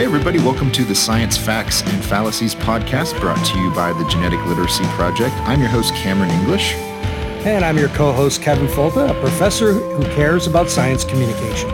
[0.00, 4.08] Hey, everybody, welcome to the Science Facts and Fallacies podcast brought to you by the
[4.08, 5.36] Genetic Literacy Project.
[5.40, 6.72] I'm your host, Cameron English.
[7.44, 11.68] And I'm your co-host, Kevin Folta, a professor who cares about science communication.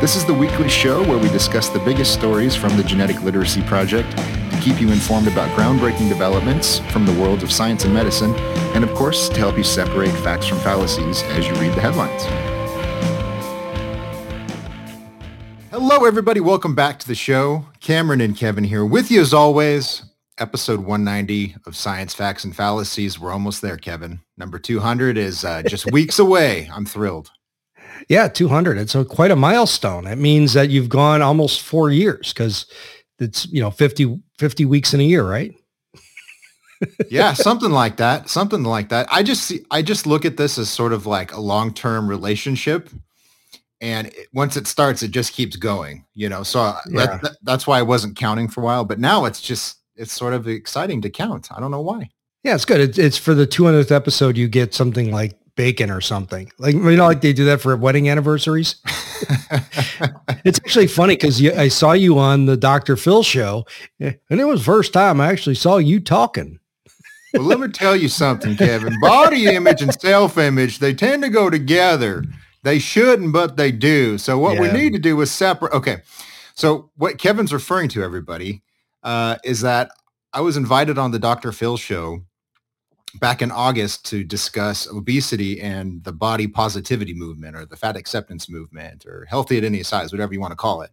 [0.00, 3.62] This is the weekly show where we discuss the biggest stories from the Genetic Literacy
[3.62, 8.32] Project to keep you informed about groundbreaking developments from the world of science and medicine,
[8.76, 12.49] and of course, to help you separate facts from fallacies as you read the headlines.
[15.92, 16.38] Hello, everybody.
[16.38, 17.66] Welcome back to the show.
[17.80, 20.04] Cameron and Kevin here with you as always.
[20.38, 23.18] Episode 190 of Science Facts and Fallacies.
[23.18, 24.20] We're almost there, Kevin.
[24.38, 26.70] Number 200 is uh, just weeks away.
[26.72, 27.32] I'm thrilled.
[28.08, 28.78] Yeah, 200.
[28.78, 30.06] It's a, quite a milestone.
[30.06, 32.66] It means that you've gone almost four years because
[33.18, 35.52] it's, you know, 50, 50 weeks in a year, right?
[37.10, 38.28] yeah, something like that.
[38.28, 39.08] Something like that.
[39.10, 42.90] I just see, I just look at this as sort of like a long-term relationship
[43.80, 46.42] and it, once it starts it just keeps going you know?
[46.42, 47.18] So uh, yeah.
[47.22, 50.32] that, that's why i wasn't counting for a while but now it's just it's sort
[50.32, 51.48] of exciting to count.
[51.52, 52.08] I don't know why.
[52.42, 52.80] Yeah it's good.
[52.80, 56.50] It's, it's for the 200th episode you get something like bacon or something.
[56.58, 58.76] Like you know like they do that for wedding anniversaries?
[60.42, 63.66] It's actually funny because i saw you on the dr phil show
[63.98, 66.58] and it was first time i actually saw you talking.
[67.34, 68.98] Well let me tell you something kevin.
[69.00, 72.24] Body image and self-image they tend to go together
[72.62, 74.18] they shouldn't, but they do.
[74.18, 74.60] So what yeah.
[74.62, 75.72] we need to do is separate.
[75.72, 75.98] Okay.
[76.54, 78.62] So what Kevin's referring to, everybody,
[79.02, 79.90] uh, is that
[80.32, 81.52] I was invited on the Dr.
[81.52, 82.20] Phil show
[83.18, 88.48] back in August to discuss obesity and the body positivity movement or the fat acceptance
[88.48, 90.90] movement or healthy at any size, whatever you want to call it.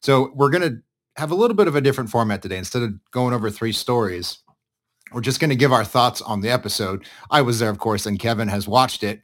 [0.00, 0.82] So we're going to
[1.16, 2.58] have a little bit of a different format today.
[2.58, 4.38] Instead of going over three stories,
[5.12, 7.04] we're just going to give our thoughts on the episode.
[7.30, 9.22] I was there, of course, and Kevin has watched it.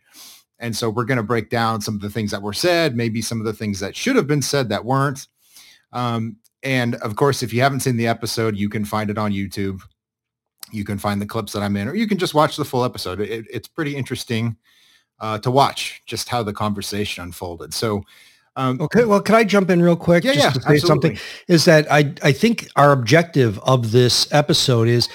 [0.61, 3.23] And so we're going to break down some of the things that were said, maybe
[3.23, 5.29] some of the things that should have been said that weren't.
[5.93, 9.33] Um, and of course, if you haven't seen the episode, you can find it on
[9.33, 9.81] YouTube.
[10.73, 12.85] You can find the clips that I'm in, or you can just watch the full
[12.85, 13.21] episode.
[13.21, 14.57] It, it's pretty interesting
[15.21, 17.73] uh, to watch just how the conversation unfolded.
[17.73, 18.03] So,
[18.57, 20.25] um, okay, well, can I jump in real quick?
[20.25, 20.87] Yeah, just yeah, to say absolutely.
[20.87, 21.19] something.
[21.47, 25.09] Is that I I think our objective of this episode is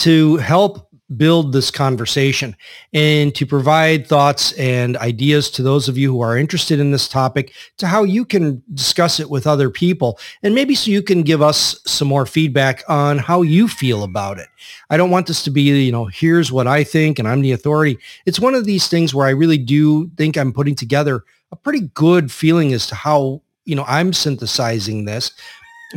[0.00, 2.56] to help build this conversation
[2.92, 7.08] and to provide thoughts and ideas to those of you who are interested in this
[7.08, 11.22] topic to how you can discuss it with other people and maybe so you can
[11.22, 14.48] give us some more feedback on how you feel about it.
[14.90, 17.52] I don't want this to be, you know, here's what I think and I'm the
[17.52, 17.98] authority.
[18.26, 21.90] It's one of these things where I really do think I'm putting together a pretty
[21.94, 25.32] good feeling as to how, you know, I'm synthesizing this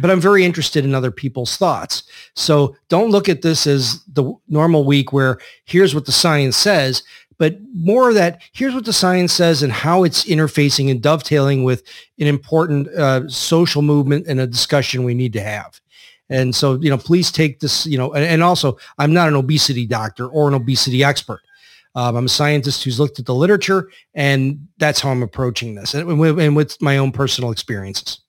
[0.02, 2.04] but I'm very interested in other people's thoughts.
[2.36, 7.04] So don't look at this as the normal week where here's what the science says,
[7.38, 11.84] but more that here's what the science says and how it's interfacing and dovetailing with
[12.20, 15.80] an important uh, social movement and a discussion we need to have.
[16.30, 19.36] And so, you know, please take this, you know, and, and also I'm not an
[19.36, 21.42] obesity doctor or an obesity expert.
[21.94, 25.94] Um, I'm a scientist who's looked at the literature and that's how I'm approaching this
[25.94, 28.20] and and with my own personal experiences.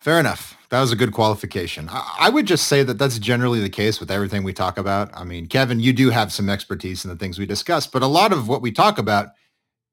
[0.00, 0.56] Fair enough.
[0.70, 1.88] That was a good qualification.
[1.90, 5.10] I, would just say that that's generally the case with everything we talk about.
[5.14, 8.06] I mean, Kevin, you do have some expertise in the things we discuss, but a
[8.06, 9.28] lot of what we talk about,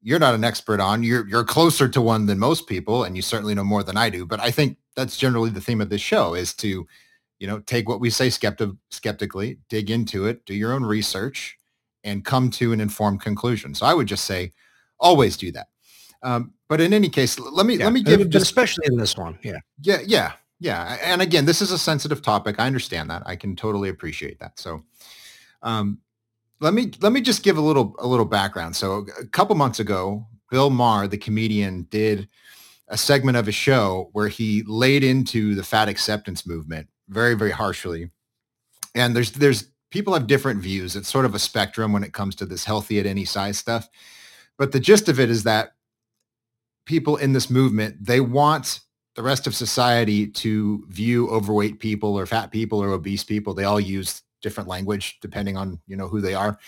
[0.02, 1.02] you're not an expert on.
[1.02, 4.10] You're you're closer to one than most people, and you certainly know more than I
[4.10, 4.26] do.
[4.26, 6.86] But I think that's generally the theme of this show is to,
[7.38, 11.56] you know, take what we say skeptic, skeptically, dig into it, do your own research,
[12.02, 13.74] and come to an informed conclusion.
[13.74, 14.52] So I would just say,
[14.98, 15.68] always do that.
[16.24, 17.84] Um, but in any case, let me yeah.
[17.84, 19.38] let me give just, especially in this one.
[19.42, 19.58] Yeah.
[19.82, 20.96] Yeah, yeah, yeah.
[21.02, 22.56] And again, this is a sensitive topic.
[22.58, 23.22] I understand that.
[23.26, 24.58] I can totally appreciate that.
[24.58, 24.82] So,
[25.62, 25.98] um,
[26.60, 28.74] let me let me just give a little a little background.
[28.74, 32.28] So, a couple months ago, Bill Maher, the comedian, did
[32.88, 37.50] a segment of a show where he laid into the fat acceptance movement very very
[37.50, 38.10] harshly.
[38.94, 40.96] And there's there's people have different views.
[40.96, 43.88] It's sort of a spectrum when it comes to this healthy at any size stuff.
[44.56, 45.74] But the gist of it is that
[46.84, 48.80] people in this movement, they want
[49.14, 53.54] the rest of society to view overweight people or fat people or obese people.
[53.54, 56.58] They all use different language depending on, you know, who they are.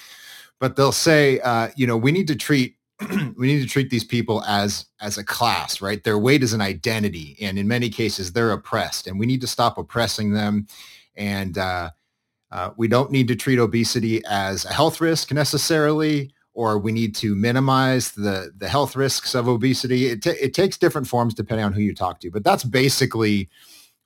[0.60, 2.76] But they'll say, uh, you know, we need to treat
[3.36, 6.02] we need to treat these people as as a class, right?
[6.02, 9.46] Their weight is an identity, and in many cases, they're oppressed, and we need to
[9.46, 10.66] stop oppressing them.
[11.14, 11.90] And uh,
[12.50, 17.14] uh, we don't need to treat obesity as a health risk necessarily or we need
[17.14, 20.06] to minimize the, the health risks of obesity.
[20.06, 23.50] It, t- it takes different forms depending on who you talk to, but that's basically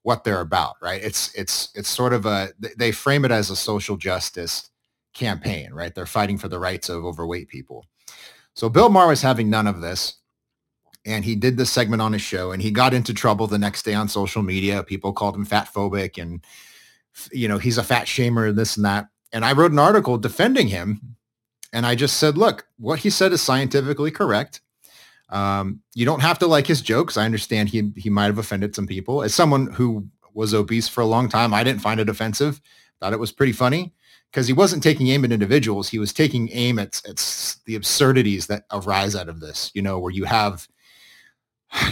[0.02, 1.00] what they're about, right?
[1.00, 4.68] It's, it's, it's sort of a, they frame it as a social justice
[5.14, 5.94] campaign, right?
[5.94, 7.86] They're fighting for the rights of overweight people.
[8.54, 10.16] So Bill Maher was having none of this.
[11.04, 13.84] and he did this segment on his show and he got into trouble the next
[13.84, 14.82] day on social media.
[14.82, 16.44] People called him fat phobic and,
[17.32, 19.08] you know, he's a fat shamer, this and that.
[19.32, 21.16] And I wrote an article defending him.
[21.72, 24.60] And I just said, look, what he said is scientifically correct.
[25.28, 27.16] Um, you don't have to like his jokes.
[27.16, 29.22] I understand he he might have offended some people.
[29.22, 32.60] As someone who was obese for a long time, I didn't find it offensive.
[33.00, 33.94] Thought it was pretty funny
[34.30, 35.88] because he wasn't taking aim at individuals.
[35.88, 39.98] He was taking aim at, at the absurdities that arise out of this, you know,
[39.98, 40.68] where you have,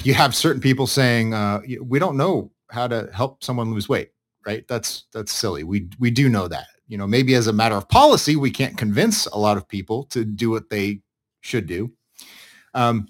[0.02, 4.10] you have certain people saying, uh, we don't know how to help someone lose weight,
[4.46, 4.68] right?
[4.68, 5.64] That's, that's silly.
[5.64, 8.76] We, we do know that, you know, maybe as a matter of policy, we can't
[8.76, 11.00] convince a lot of people to do what they
[11.40, 11.92] should do.
[12.74, 13.08] Um,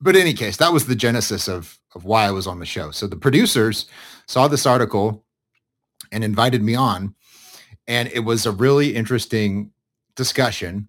[0.00, 2.66] but in any case, that was the genesis of, of why I was on the
[2.66, 2.90] show.
[2.92, 3.86] So the producers
[4.26, 5.24] saw this article
[6.12, 7.14] and invited me on
[7.88, 9.72] and it was a really interesting
[10.14, 10.88] discussion.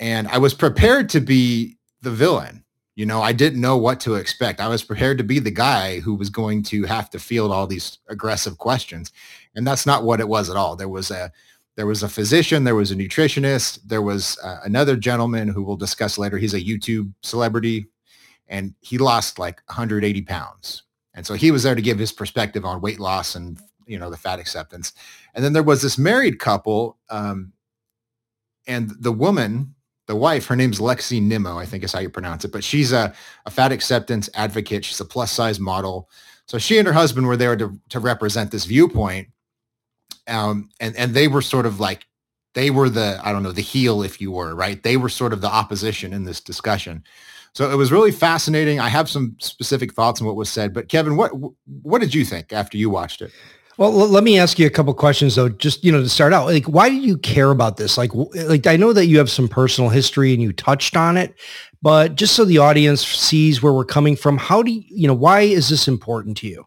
[0.00, 2.64] And I was prepared to be the villain.
[2.96, 4.60] You know, I didn't know what to expect.
[4.60, 7.66] I was prepared to be the guy who was going to have to field all
[7.66, 9.12] these aggressive questions.
[9.54, 10.76] And that's not what it was at all.
[10.76, 11.30] There was a
[11.76, 15.76] there was a physician, there was a nutritionist, there was uh, another gentleman who we'll
[15.76, 16.36] discuss later.
[16.36, 17.86] He's a YouTube celebrity
[18.48, 20.82] and he lost like 180 pounds.
[21.14, 23.58] And so he was there to give his perspective on weight loss and
[23.90, 24.92] you know the fat acceptance
[25.34, 27.52] and then there was this married couple um,
[28.66, 29.74] and the woman
[30.06, 32.92] the wife her name's lexi nimmo i think is how you pronounce it but she's
[32.92, 33.12] a,
[33.46, 36.08] a fat acceptance advocate she's a plus size model
[36.46, 39.28] so she and her husband were there to, to represent this viewpoint
[40.30, 42.06] um, and and they were sort of like
[42.54, 45.32] they were the i don't know the heel if you were right they were sort
[45.32, 47.02] of the opposition in this discussion
[47.52, 50.88] so it was really fascinating i have some specific thoughts on what was said but
[50.88, 51.32] kevin what
[51.82, 53.32] what did you think after you watched it
[53.80, 56.44] well, let me ask you a couple questions though, just, you know, to start out,
[56.44, 57.96] like, why do you care about this?
[57.96, 61.34] Like, like I know that you have some personal history and you touched on it,
[61.80, 65.14] but just so the audience sees where we're coming from, how do you, you know,
[65.14, 66.66] why is this important to you?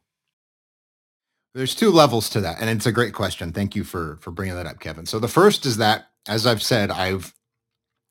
[1.54, 2.60] There's two levels to that.
[2.60, 3.52] And it's a great question.
[3.52, 5.06] Thank you for, for bringing that up, Kevin.
[5.06, 7.34] So the first is that, as I've said, I've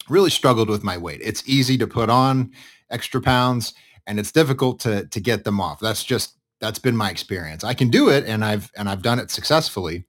[0.09, 1.21] really struggled with my weight.
[1.23, 2.53] It's easy to put on
[2.91, 3.75] extra pounds
[4.06, 5.81] and it's difficult to, to get them off.
[5.81, 7.65] That's just that's been my experience.
[7.65, 10.06] I can do it, and I've and I've done it successfully.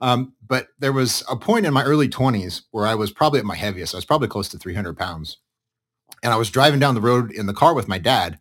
[0.00, 3.46] Um, but there was a point in my early 20s where I was probably at
[3.46, 3.94] my heaviest.
[3.94, 5.38] I was probably close to 300 pounds,
[6.22, 8.38] and I was driving down the road in the car with my dad,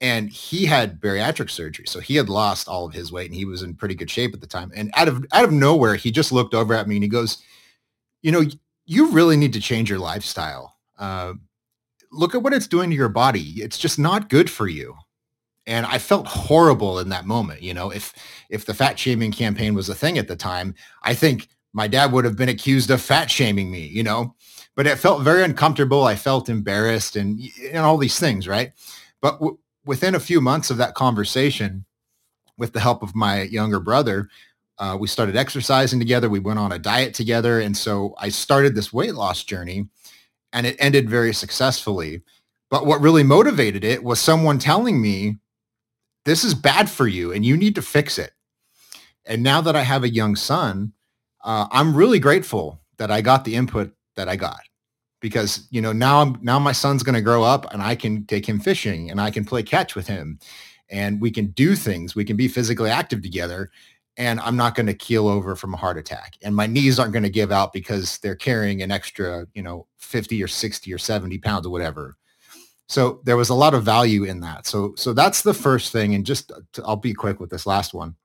[0.00, 3.44] and he had bariatric surgery, so he had lost all of his weight, and he
[3.44, 4.72] was in pretty good shape at the time.
[4.74, 7.38] And out of out of nowhere, he just looked over at me and he goes,
[8.22, 8.44] "You know,
[8.86, 11.34] you really need to change your lifestyle." Uh,
[12.12, 13.54] look at what it's doing to your body.
[13.62, 14.96] It's just not good for you
[15.66, 17.62] and I felt horrible in that moment.
[17.62, 18.12] You know, if
[18.48, 22.12] if the fat shaming campaign was a thing at the time, I think my dad
[22.12, 23.86] would have been accused of fat shaming me.
[23.86, 24.34] You know,
[24.74, 26.04] but it felt very uncomfortable.
[26.04, 28.72] I felt embarrassed and and all these things, right?
[29.20, 29.58] But w-
[29.90, 31.84] within a few months of that conversation,
[32.56, 34.28] with the help of my younger brother,
[34.78, 36.28] uh, we started exercising together.
[36.28, 39.88] We went on a diet together, and so I started this weight loss journey,
[40.52, 42.22] and it ended very successfully.
[42.70, 45.38] But what really motivated it was someone telling me
[46.24, 48.30] this is bad for you and you need to fix it.
[49.26, 50.92] And now that I have a young son,
[51.42, 54.60] uh, I'm really grateful that I got the input that I got
[55.20, 58.24] because you know now I'm now my son's going to grow up and I can
[58.26, 60.38] take him fishing and I can play catch with him
[60.88, 63.70] and we can do things we can be physically active together
[64.16, 67.12] and I'm not going to keel over from a heart attack and my knees aren't
[67.12, 70.98] going to give out because they're carrying an extra you know 50 or 60 or
[70.98, 72.16] 70 pounds or whatever
[72.90, 74.66] so there was a lot of value in that.
[74.66, 76.16] So so that's the first thing.
[76.16, 78.16] And just to, I'll be quick with this last one.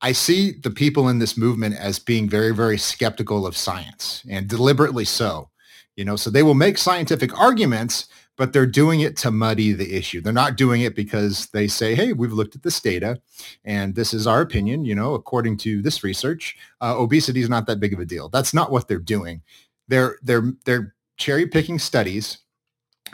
[0.00, 4.48] I see the people in this movement as being very, very skeptical of science and
[4.48, 5.50] deliberately so.
[5.96, 9.94] You know, so they will make scientific arguments, but they're doing it to muddy the
[9.94, 10.20] issue.
[10.20, 13.20] They're not doing it because they say, hey, we've looked at this data
[13.64, 14.84] and this is our opinion.
[14.84, 18.30] You know, according to this research, uh, obesity is not that big of a deal.
[18.30, 19.42] That's not what they're doing.
[19.88, 22.38] They're, they're, they're cherry picking studies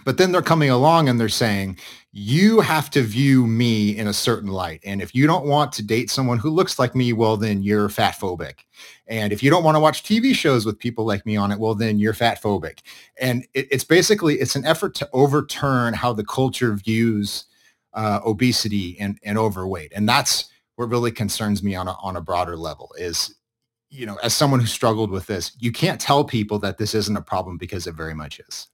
[0.08, 1.76] but then they're coming along and they're saying,
[2.12, 4.80] you have to view me in a certain light.
[4.82, 7.90] And if you don't want to date someone who looks like me, well, then you're
[7.90, 8.60] fat phobic.
[9.06, 11.60] And if you don't want to watch TV shows with people like me on it,
[11.60, 12.78] well, then you're fat phobic.
[13.20, 17.44] And it, it's basically, it's an effort to overturn how the culture views
[17.92, 19.92] uh, obesity and, and overweight.
[19.94, 23.34] And that's what really concerns me on a, on a broader level is,
[23.90, 27.18] you know, as someone who struggled with this, you can't tell people that this isn't
[27.18, 28.68] a problem because it very much is.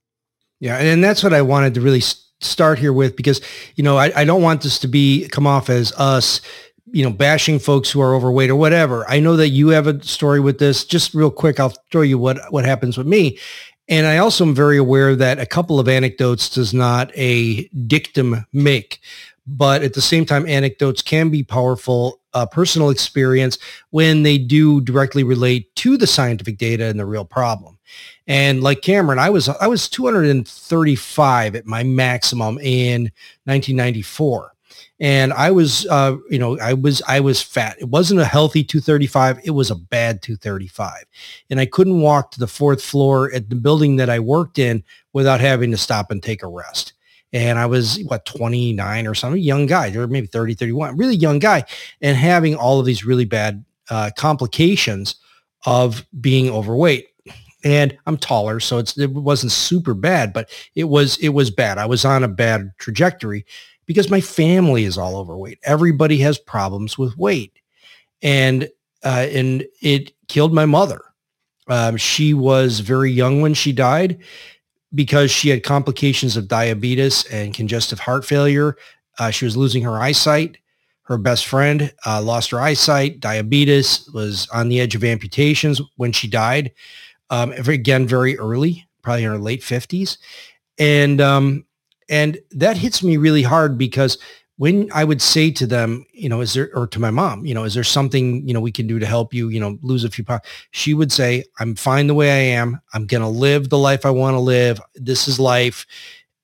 [0.59, 2.01] Yeah, and that's what I wanted to really
[2.41, 3.41] start here with because
[3.75, 6.41] you know I, I don't want this to be come off as us
[6.91, 9.05] you know bashing folks who are overweight or whatever.
[9.09, 10.85] I know that you have a story with this.
[10.85, 13.37] Just real quick, I'll show you what what happens with me.
[13.87, 18.45] And I also am very aware that a couple of anecdotes does not a dictum
[18.51, 18.99] make,
[19.45, 23.59] but at the same time, anecdotes can be powerful uh, personal experience
[23.91, 27.74] when they do directly relate to the scientific data and the real problem.
[28.27, 33.11] And like Cameron, I was I was 235 at my maximum in
[33.45, 34.55] 1994
[34.99, 37.75] and I was, uh, you know, I was, I was fat.
[37.79, 39.41] It wasn't a healthy 235.
[39.43, 41.03] It was a bad 235.
[41.49, 44.83] And I couldn't walk to the fourth floor at the building that I worked in
[45.11, 46.93] without having to stop and take a rest.
[47.33, 51.39] And I was, what, 29 or something, young guy, or maybe 30, 31, really young
[51.39, 51.65] guy,
[51.99, 55.15] and having all of these really bad uh, complications
[55.65, 57.09] of being overweight
[57.65, 61.77] and I'm taller, so it wasn't super bad, but it was it was bad.
[61.77, 63.45] I was on a bad trajectory,
[63.85, 65.59] because my family is all overweight.
[65.63, 67.59] Everybody has problems with weight.
[68.21, 68.69] And
[69.03, 71.01] uh, and it killed my mother.
[71.67, 74.19] Um, she was very young when she died
[74.93, 78.75] because she had complications of diabetes and congestive heart failure.
[79.19, 80.57] Uh, she was losing her eyesight.
[81.03, 83.19] Her best friend uh, lost her eyesight.
[83.19, 86.71] Diabetes was on the edge of amputations when she died.
[87.29, 90.17] Um, again, very early, probably in her late 50s.
[90.77, 91.65] And um,
[92.09, 94.17] and that hits me really hard because
[94.57, 97.53] when I would say to them, you know, is there, or to my mom, you
[97.53, 100.03] know, is there something, you know, we can do to help you, you know, lose
[100.03, 100.43] a few pounds?
[100.71, 102.79] She would say, I'm fine the way I am.
[102.93, 104.79] I'm going to live the life I want to live.
[104.95, 105.85] This is life.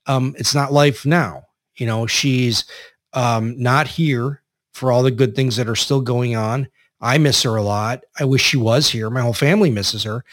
[0.08, 1.44] Um, it's not life now.
[1.76, 2.66] You know, she's
[3.14, 4.42] um, not here
[4.74, 6.68] for all the good things that are still going on.
[7.00, 8.04] I miss her a lot.
[8.20, 9.10] I wish she was here.
[9.10, 10.26] My whole family misses her.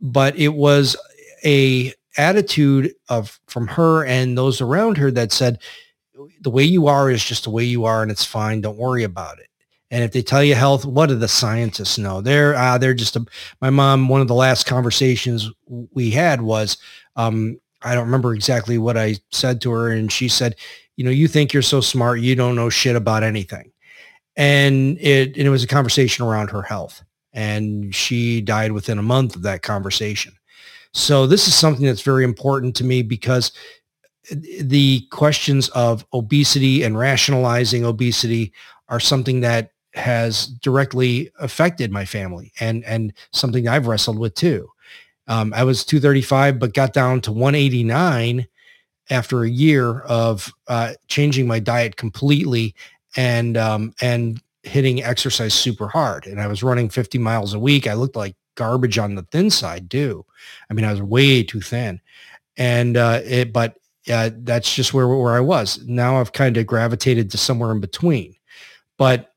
[0.00, 0.96] But it was
[1.44, 5.60] a attitude of from her and those around her that said,
[6.40, 8.60] the way you are is just the way you are and it's fine.
[8.60, 9.46] Don't worry about it.
[9.90, 12.20] And if they tell you health, what do the scientists know?
[12.20, 13.26] They're uh, they're just a,
[13.60, 14.08] my mom.
[14.08, 16.78] One of the last conversations we had was
[17.16, 20.54] um, I don't remember exactly what I said to her, and she said,
[20.96, 23.72] "You know, you think you're so smart, you don't know shit about anything."
[24.36, 29.02] And it and it was a conversation around her health, and she died within a
[29.02, 30.32] month of that conversation.
[30.92, 33.52] So this is something that's very important to me because
[34.60, 38.52] the questions of obesity and rationalizing obesity
[38.88, 44.68] are something that has directly affected my family and and something I've wrestled with too.
[45.26, 48.46] Um, I was 235, but got down to 189
[49.10, 52.74] after a year of uh, changing my diet completely
[53.16, 56.26] and um, and hitting exercise super hard.
[56.26, 57.86] And I was running 50 miles a week.
[57.86, 60.24] I looked like garbage on the thin side too.
[60.70, 62.00] I mean, I was way too thin,
[62.56, 63.52] and uh, it.
[63.52, 63.76] But
[64.10, 65.82] uh, that's just where where I was.
[65.86, 68.34] Now I've kind of gravitated to somewhere in between.
[68.98, 69.32] But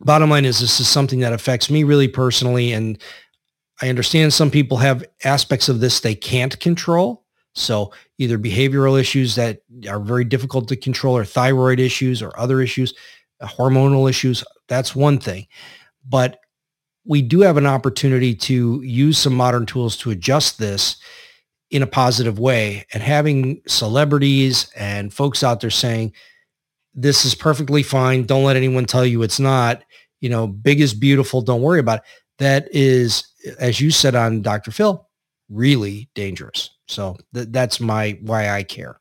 [0.00, 2.98] bottom line is, this is something that affects me really personally, and
[3.82, 7.24] I understand some people have aspects of this they can't control.
[7.56, 12.60] So either behavioral issues that are very difficult to control, or thyroid issues, or other
[12.60, 12.94] issues,
[13.42, 14.44] hormonal issues.
[14.68, 15.46] That's one thing.
[16.06, 16.38] But
[17.04, 20.96] we do have an opportunity to use some modern tools to adjust this
[21.70, 22.86] in a positive way.
[22.92, 26.12] And having celebrities and folks out there saying
[26.94, 28.24] this is perfectly fine.
[28.24, 29.82] Don't let anyone tell you it's not.
[30.20, 31.42] You know big is beautiful.
[31.42, 32.04] Don't worry about it.
[32.38, 33.26] That is
[33.58, 35.06] as you said on dr phil
[35.50, 36.70] really dangerous.
[36.88, 38.98] So th- that's my why i care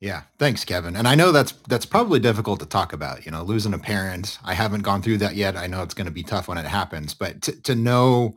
[0.00, 0.94] yeah, thanks, Kevin.
[0.94, 3.26] And I know that's that's probably difficult to talk about.
[3.26, 4.38] You know, losing a parent.
[4.44, 5.56] I haven't gone through that yet.
[5.56, 8.36] I know it's going to be tough when it happens, but to, to know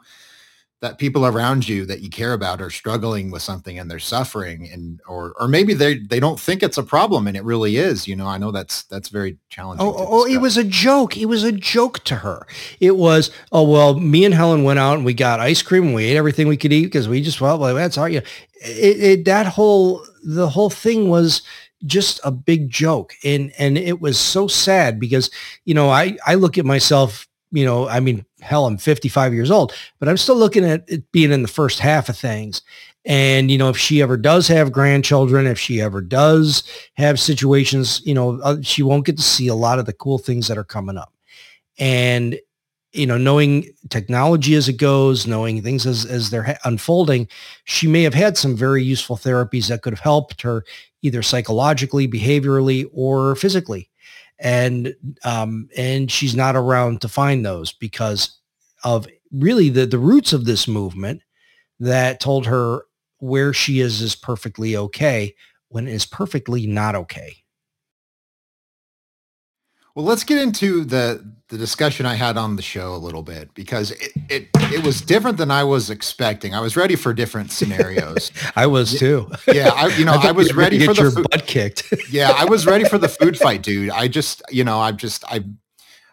[0.82, 4.68] that people around you that you care about are struggling with something and they're suffering
[4.72, 8.08] and or or maybe they they don't think it's a problem and it really is
[8.08, 11.15] you know i know that's that's very challenging oh, oh, oh it was a joke
[11.15, 12.48] it was a joke to her
[12.80, 15.94] it was oh well me and helen went out and we got ice cream and
[15.94, 18.22] we ate everything we could eat because we just felt like that's all you
[18.63, 21.41] it, it, that whole the whole thing was
[21.85, 23.13] just a big joke.
[23.23, 25.29] And and it was so sad because
[25.65, 29.51] you know i i look at myself you know i mean hell i'm 55 years
[29.51, 32.61] old but i'm still looking at it being in the first half of things.
[33.03, 36.63] And you know if she ever does have grandchildren if she ever does
[36.93, 40.19] have situations you know uh, she won't get to see a lot of the cool
[40.19, 41.13] things that are coming up.
[41.79, 42.39] And
[42.93, 47.27] you know, knowing technology as it goes, knowing things as, as they're unfolding,
[47.63, 50.65] she may have had some very useful therapies that could have helped her
[51.01, 53.89] either psychologically, behaviorally, or physically.
[54.39, 54.93] And,
[55.24, 58.38] um, and she's not around to find those because
[58.83, 61.21] of really the, the roots of this movement
[61.79, 62.83] that told her
[63.19, 65.36] where she is is perfectly okay
[65.69, 67.38] when it is perfectly not okay.
[69.95, 73.53] Well, let's get into the the discussion I had on the show a little bit
[73.53, 76.55] because it it, it was different than I was expecting.
[76.55, 78.31] I was ready for different scenarios.
[78.55, 79.29] I was too.
[79.53, 81.93] Yeah, I you know I, I was ready for the food, butt kicked.
[82.10, 83.91] yeah, I was ready for the food fight, dude.
[83.91, 85.43] I just you know I've just I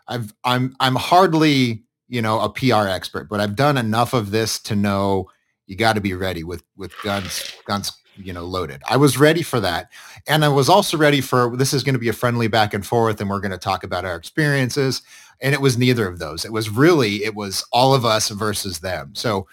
[0.08, 4.58] I've I'm I'm hardly you know a PR expert, but I've done enough of this
[4.62, 5.30] to know
[5.66, 8.82] you got to be ready with with guns guns you know loaded.
[8.88, 9.90] I was ready for that,
[10.26, 12.84] and I was also ready for this is going to be a friendly back and
[12.84, 15.02] forth, and we're going to talk about our experiences.
[15.40, 16.44] And it was neither of those.
[16.44, 19.14] It was really it was all of us versus them.
[19.14, 19.46] So.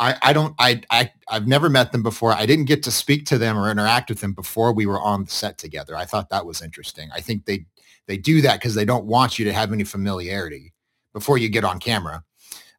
[0.00, 2.30] I, I don't I, I I've never met them before.
[2.30, 5.24] I didn't get to speak to them or interact with them before we were on
[5.24, 5.96] the set together.
[5.96, 7.10] I thought that was interesting.
[7.12, 7.66] I think they
[8.06, 10.72] they do that because they don't want you to have any familiarity
[11.12, 12.22] before you get on camera.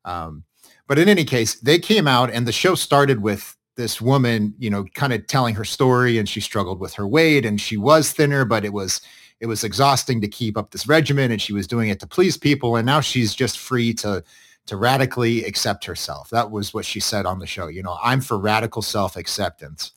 [0.06, 0.44] Um,
[0.88, 4.70] but in any case, they came out and the show started with this woman, you
[4.70, 8.12] know, kind of telling her story and she struggled with her weight and she was
[8.12, 9.02] thinner, but it was
[9.40, 12.38] it was exhausting to keep up this regimen and she was doing it to please
[12.38, 14.24] people and now she's just free to
[14.66, 16.30] to radically accept herself.
[16.30, 17.68] That was what she said on the show.
[17.68, 19.94] You know, I'm for radical self-acceptance.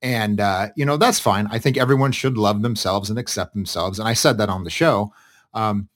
[0.00, 1.46] And uh, you know, that's fine.
[1.50, 3.98] I think everyone should love themselves and accept themselves.
[3.98, 5.12] And I said that on the show.
[5.52, 5.88] Um,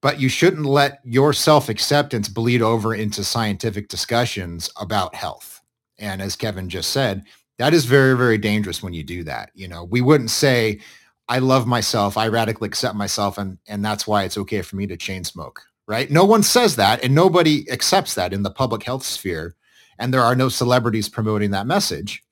[0.00, 5.58] but you shouldn't let your self-acceptance bleed over into scientific discussions about health
[5.98, 7.24] and as Kevin just said,
[7.58, 9.50] that is very, very dangerous when you do that.
[9.54, 10.80] You know, we wouldn't say,
[11.28, 14.86] I love myself, I radically accept myself, and and that's why it's okay for me
[14.86, 15.62] to chain smoke.
[15.86, 16.10] Right?
[16.10, 19.54] No one says that, and nobody accepts that in the public health sphere,
[19.98, 22.22] and there are no celebrities promoting that message.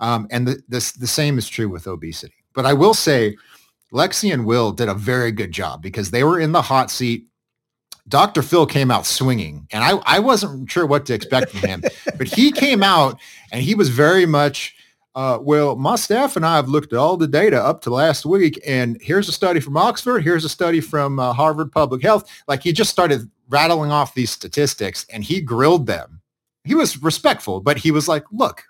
[0.00, 2.34] Um, and the, this the same is true with obesity.
[2.54, 3.36] But I will say,
[3.92, 7.28] Lexi and Will did a very good job because they were in the hot seat
[8.08, 8.40] Dr.
[8.42, 11.82] Phil came out swinging, and I, I wasn't sure what to expect from him,
[12.16, 13.20] but he came out
[13.52, 14.74] and he was very much,
[15.14, 18.24] uh, well, my staff and I have looked at all the data up to last
[18.24, 22.30] week, and here's a study from Oxford, here's a study from uh, Harvard Public Health.
[22.46, 26.20] Like he just started rattling off these statistics, and he grilled them.
[26.64, 28.64] He was respectful, but he was like, look,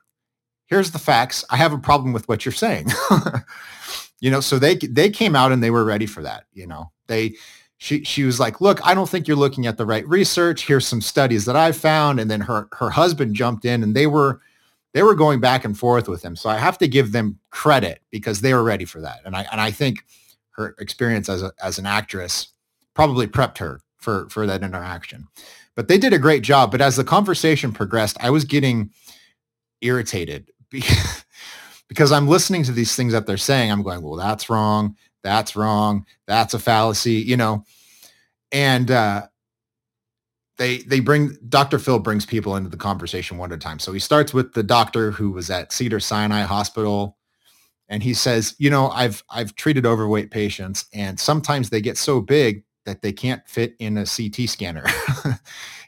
[0.67, 1.45] here's the facts.
[1.51, 2.89] I have a problem with what you're saying.
[4.21, 6.45] you know, so they they came out and they were ready for that.
[6.53, 7.35] You know, they
[7.79, 10.67] she she was like, "Look, I don't think you're looking at the right research.
[10.67, 14.07] Here's some studies that I found." And then her her husband jumped in, and they
[14.07, 14.41] were
[14.95, 16.37] they were going back and forth with him.
[16.37, 19.21] So I have to give them credit because they were ready for that.
[19.25, 20.05] And I and I think
[20.53, 22.49] her experience as a, as an actress
[22.95, 25.27] probably prepped her for for that interaction.
[25.75, 26.71] But they did a great job.
[26.71, 28.91] But as the conversation progressed, I was getting
[29.81, 30.51] irritated
[31.89, 33.71] because I'm listening to these things that they're saying.
[33.71, 37.65] I'm going, well, that's wrong that's wrong, that's a fallacy, you know.
[38.53, 39.27] And uh,
[40.59, 41.79] they they bring Dr.
[41.79, 43.79] Phil brings people into the conversation one at a time.
[43.79, 47.17] So he starts with the doctor who was at Cedar Sinai Hospital
[47.89, 52.21] and he says, "You know, I've I've treated overweight patients and sometimes they get so
[52.21, 54.85] big that they can't fit in a CT scanner."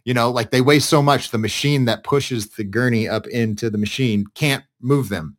[0.05, 3.69] you know, like they weigh so much the machine that pushes the gurney up into
[3.71, 5.37] the machine can't move them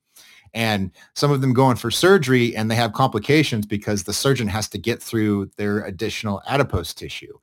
[0.53, 4.47] and some of them go in for surgery and they have complications because the surgeon
[4.47, 7.33] has to get through their additional adipose tissue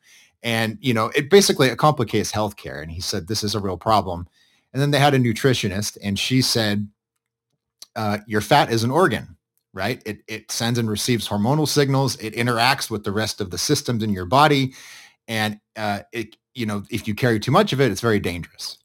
[0.42, 3.76] and you know it basically it complicates healthcare and he said this is a real
[3.76, 4.26] problem
[4.72, 6.88] and then they had a nutritionist and she said
[7.96, 9.36] uh, your fat is an organ
[9.74, 13.58] right it, it sends and receives hormonal signals it interacts with the rest of the
[13.58, 14.72] systems in your body
[15.26, 18.78] and uh, it you know if you carry too much of it it's very dangerous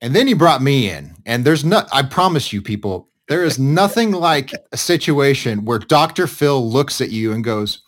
[0.00, 1.14] and then he brought me in.
[1.24, 6.26] And there's not, I promise you people, there is nothing like a situation where Dr.
[6.26, 7.82] Phil looks at you and goes,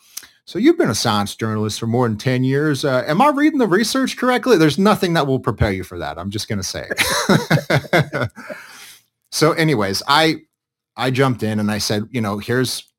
[0.48, 2.82] so you've been a science journalist for more than 10 years.
[2.82, 4.56] Uh, am I reading the research correctly?
[4.56, 6.18] There's nothing that will prepare you for that.
[6.18, 6.88] I'm just going to say.
[9.30, 10.37] so anyways, I,
[10.96, 12.90] I jumped in and I said, you know, here's,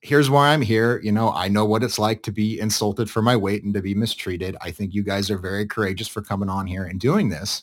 [0.00, 1.00] here's why I'm here.
[1.04, 3.80] You know, I know what it's like to be insulted for my weight and to
[3.80, 4.56] be mistreated.
[4.60, 7.62] I think you guys are very courageous for coming on here and doing this.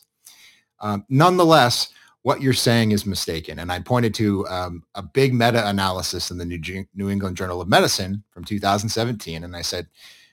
[0.80, 3.58] Um, nonetheless, what you're saying is mistaken.
[3.58, 7.68] And I pointed to um, a big meta-analysis in the New, New, England Journal of
[7.68, 9.42] Medicine from 2017.
[9.42, 9.86] And I said,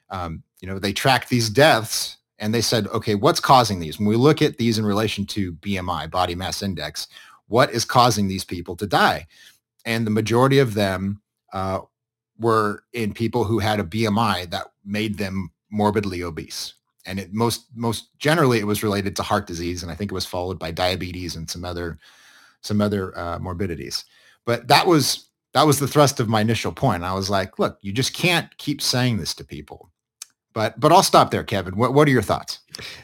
[0.10, 4.00] um, you know, they tracked these deaths and they said, okay, what's causing these?
[4.00, 7.08] When we look at these in relation to BMI, body mass index,
[7.48, 9.26] what is causing these people to die?
[9.86, 11.22] And the majority of them
[11.54, 11.80] uh,
[12.38, 16.74] were in people who had a BMI that made them morbidly obese
[17.08, 20.16] and it most most generally it was related to heart disease, and I think it
[20.16, 21.98] was followed by diabetes and some other
[22.62, 24.06] some other uh, morbidities.
[24.46, 27.04] But that was that was the thrust of my initial point.
[27.04, 29.90] I was like, look, you just can't keep saying this to people.
[30.54, 31.78] But but I'll stop there, Kevin.
[31.78, 32.60] What what are your thoughts?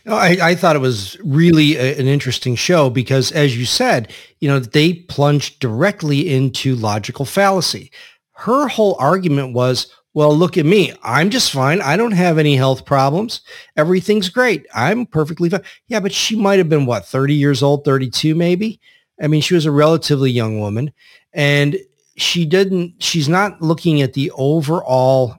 [0.05, 4.47] I, I thought it was really a, an interesting show because, as you said, you
[4.47, 7.91] know, they plunged directly into logical fallacy
[8.35, 10.93] her whole argument was, well, look at me.
[11.03, 11.81] I'm just fine.
[11.81, 13.41] I don't have any health problems.
[13.75, 14.65] Everything's great.
[14.73, 15.63] I'm perfectly fine.
[15.87, 18.79] Yeah, but she might have been what, 30 years old, 32 maybe?
[19.21, 20.93] I mean, she was a relatively young woman
[21.33, 21.77] and
[22.15, 25.37] she didn't, she's not looking at the overall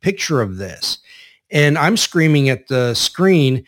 [0.00, 0.98] picture of this.
[1.50, 3.64] And I'm screaming at the screen,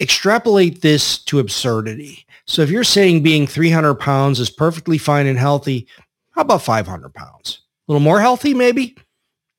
[0.00, 2.26] extrapolate this to absurdity.
[2.46, 5.88] So if you're saying being 300 pounds is perfectly fine and healthy,
[6.30, 7.62] how about 500 pounds?
[7.88, 8.96] A little more healthy, maybe?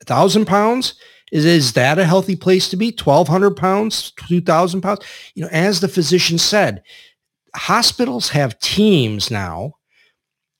[0.06, 0.94] Thousand pounds?
[1.30, 2.88] Is, is that a healthy place to be?
[2.90, 5.00] 1200 pounds, 2000 pounds?
[5.34, 6.82] You know, as the physician said,
[7.54, 9.74] hospitals have teams now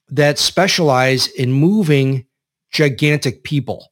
[0.09, 2.27] that specialize in moving
[2.71, 3.91] gigantic people.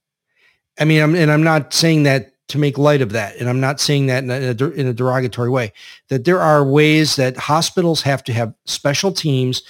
[0.78, 3.36] I mean, I'm, and I'm not saying that to make light of that.
[3.36, 5.72] And I'm not saying that in a, in a derogatory way,
[6.08, 9.62] that there are ways that hospitals have to have special teams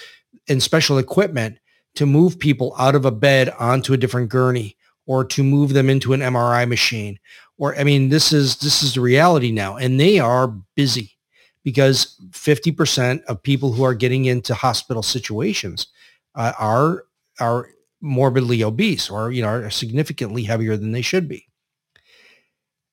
[0.49, 1.59] and special equipment
[1.97, 4.77] to move people out of a bed onto a different gurney
[5.09, 7.19] or to move them into an MRI machine.
[7.57, 9.77] Or, I mean, this is, this is the reality now.
[9.77, 11.19] And they are busy
[11.65, 15.89] because 50% of people who are getting into hospital situations
[16.37, 17.07] uh, are,
[17.41, 17.69] are
[18.01, 21.49] morbidly obese or, you know, are significantly heavier than they should be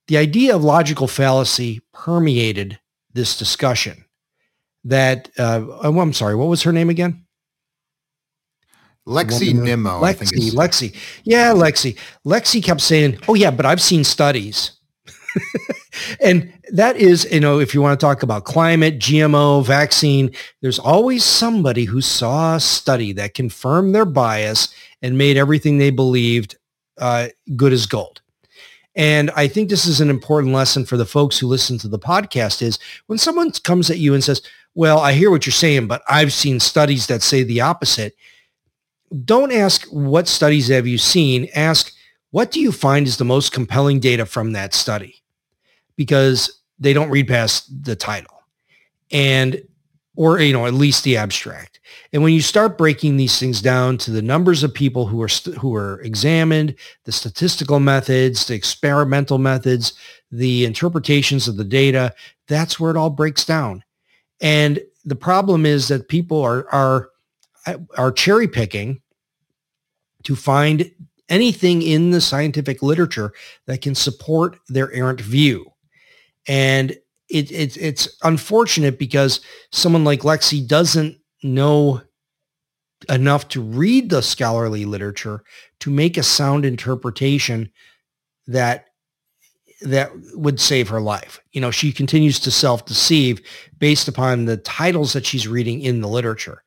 [0.07, 2.79] the idea of logical fallacy permeated
[3.13, 4.05] this discussion
[4.83, 7.24] that uh, oh, I'm sorry, what was her name again?
[9.07, 10.01] Lexi Nemo.
[10.01, 10.95] Lexi, Lexi.
[11.23, 11.97] Yeah, Lexi.
[12.25, 14.71] Lexi kept saying, oh yeah, but I've seen studies.
[16.21, 20.79] and that is, you know, if you want to talk about climate, GMO, vaccine, there's
[20.79, 26.55] always somebody who saw a study that confirmed their bias and made everything they believed
[26.97, 28.21] uh, good as gold.
[28.95, 31.99] And I think this is an important lesson for the folks who listen to the
[31.99, 34.41] podcast is when someone comes at you and says,
[34.73, 38.15] well, I hear what you're saying, but I've seen studies that say the opposite.
[39.23, 41.47] Don't ask what studies have you seen.
[41.55, 41.93] Ask,
[42.31, 45.23] what do you find is the most compelling data from that study?
[45.95, 48.43] Because they don't read past the title.
[49.11, 49.61] And
[50.15, 51.79] or you know at least the abstract
[52.13, 55.27] and when you start breaking these things down to the numbers of people who are
[55.27, 59.93] st- who are examined the statistical methods the experimental methods
[60.31, 62.13] the interpretations of the data
[62.47, 63.83] that's where it all breaks down
[64.41, 67.09] and the problem is that people are are
[67.97, 69.01] are cherry picking
[70.23, 70.91] to find
[71.29, 73.33] anything in the scientific literature
[73.65, 75.71] that can support their errant view
[76.47, 76.91] and
[77.29, 79.39] it, it, it's unfortunate because
[79.71, 82.01] someone like Lexi doesn't know
[83.09, 85.43] enough to read the scholarly literature
[85.79, 87.71] to make a sound interpretation
[88.47, 88.85] that
[89.81, 91.41] that would save her life.
[91.51, 93.41] You know, she continues to self-deceive
[93.77, 96.63] based upon the titles that she's reading in the literature.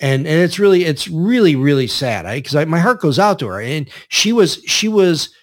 [0.00, 3.60] And, and it's really, it's really, really sad because my heart goes out to her
[3.60, 5.34] and she was, she was,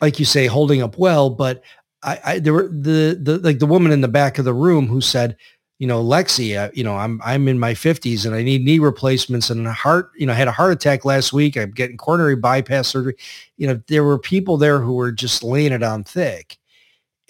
[0.00, 1.62] like you say, holding up well, but
[2.02, 4.86] I, I there were the the like the woman in the back of the room
[4.86, 5.36] who said,
[5.78, 8.78] you know, Lexi, uh, you know, I'm I'm in my 50s and I need knee
[8.78, 11.56] replacements and heart, you know, I had a heart attack last week.
[11.56, 13.16] I'm getting coronary bypass surgery.
[13.56, 16.58] You know, there were people there who were just laying it on thick,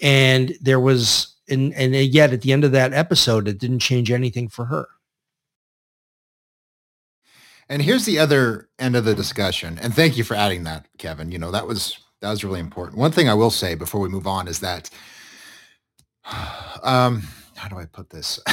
[0.01, 4.11] and there was, and and yet at the end of that episode, it didn't change
[4.11, 4.87] anything for her.
[7.71, 9.79] And here's the other end of the discussion.
[9.81, 11.31] And thank you for adding that, Kevin.
[11.31, 12.97] You know, that was that was really important.
[12.97, 14.89] One thing I will say before we move on is that,
[16.83, 17.23] um,
[17.55, 18.41] how do I put this?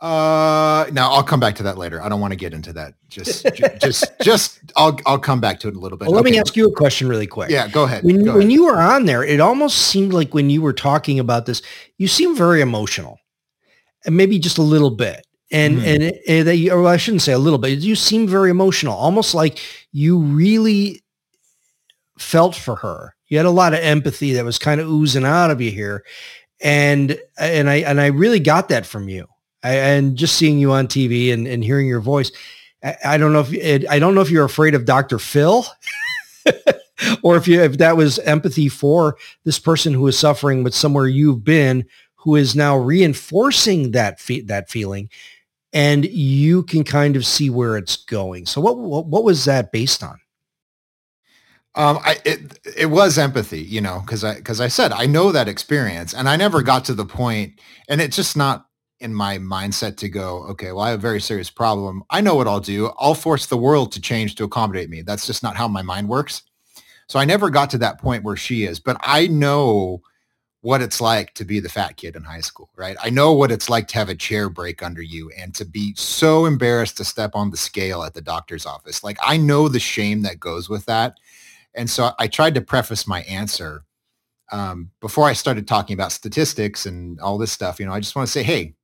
[0.00, 2.00] uh, now I'll come back to that later.
[2.00, 2.94] I don't want to get into that.
[3.10, 3.46] Just,
[3.82, 6.06] just, just, I'll, I'll come back to it in a little bit.
[6.06, 6.30] Well, let okay.
[6.30, 7.50] me ask you a question really quick.
[7.50, 8.04] Yeah, go ahead.
[8.04, 8.52] When, go when ahead.
[8.52, 11.60] you were on there, it almost seemed like when you were talking about this,
[11.98, 13.18] you seemed very emotional
[14.06, 15.86] and maybe just a little bit and mm-hmm.
[15.86, 17.78] and, and they, or I shouldn't say a little bit.
[17.80, 19.60] You seem very emotional, almost like
[19.92, 21.04] you really
[22.18, 23.14] felt for her.
[23.28, 26.04] You had a lot of empathy that was kind of oozing out of you here,
[26.60, 29.26] and and I and I really got that from you.
[29.62, 32.32] I, and just seeing you on TV and, and hearing your voice,
[32.82, 35.18] I, I don't know if it, I don't know if you're afraid of Dr.
[35.18, 35.64] Phil.
[37.22, 41.06] or if you if that was empathy for this person who is suffering with somewhere
[41.06, 41.84] you've been
[42.16, 45.08] who is now reinforcing that fe- that feeling
[45.72, 48.46] and you can kind of see where it's going.
[48.46, 50.18] So what what, what was that based on?
[51.74, 55.32] Um, I it it was empathy, you know, because I because I said I know
[55.32, 58.66] that experience, and I never got to the point, and it's just not
[59.00, 62.04] in my mindset to go, okay, well, I have a very serious problem.
[62.10, 62.92] I know what I'll do.
[62.98, 65.02] I'll force the world to change to accommodate me.
[65.02, 66.42] That's just not how my mind works.
[67.08, 70.02] So I never got to that point where she is, but I know
[70.62, 72.96] what it's like to be the fat kid in high school, right?
[73.02, 75.92] I know what it's like to have a chair break under you and to be
[75.96, 79.02] so embarrassed to step on the scale at the doctor's office.
[79.02, 81.18] Like I know the shame that goes with that.
[81.74, 83.84] And so I tried to preface my answer
[84.52, 87.80] um, before I started talking about statistics and all this stuff.
[87.80, 88.74] You know, I just want to say, hey,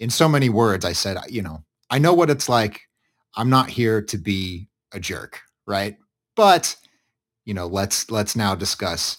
[0.00, 2.80] in so many words, I said, you know, I know what it's like.
[3.36, 5.96] I'm not here to be a jerk, right?
[6.34, 6.74] But
[7.44, 9.18] you know, let's let's now discuss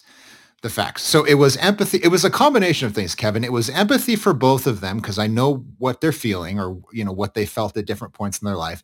[0.64, 1.02] the facts.
[1.02, 2.00] So it was empathy.
[2.02, 3.44] It was a combination of things, Kevin.
[3.44, 7.04] It was empathy for both of them because I know what they're feeling or, you
[7.04, 8.82] know, what they felt at different points in their life.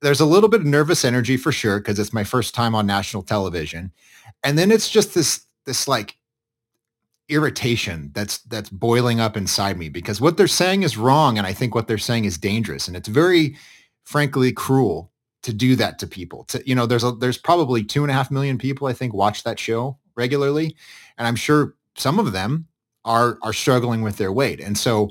[0.00, 2.88] There's a little bit of nervous energy for sure because it's my first time on
[2.88, 3.92] national television.
[4.42, 6.16] And then it's just this, this like
[7.28, 11.52] irritation that's that's boiling up inside me because what they're saying is wrong and I
[11.52, 13.56] think what they're saying is dangerous and it's very
[14.02, 15.12] frankly cruel
[15.44, 18.14] to do that to people to you know there's a there's probably two and a
[18.14, 20.76] half million people I think watch that show regularly
[21.18, 22.66] and I'm sure some of them
[23.04, 24.60] are are struggling with their weight.
[24.60, 25.10] And so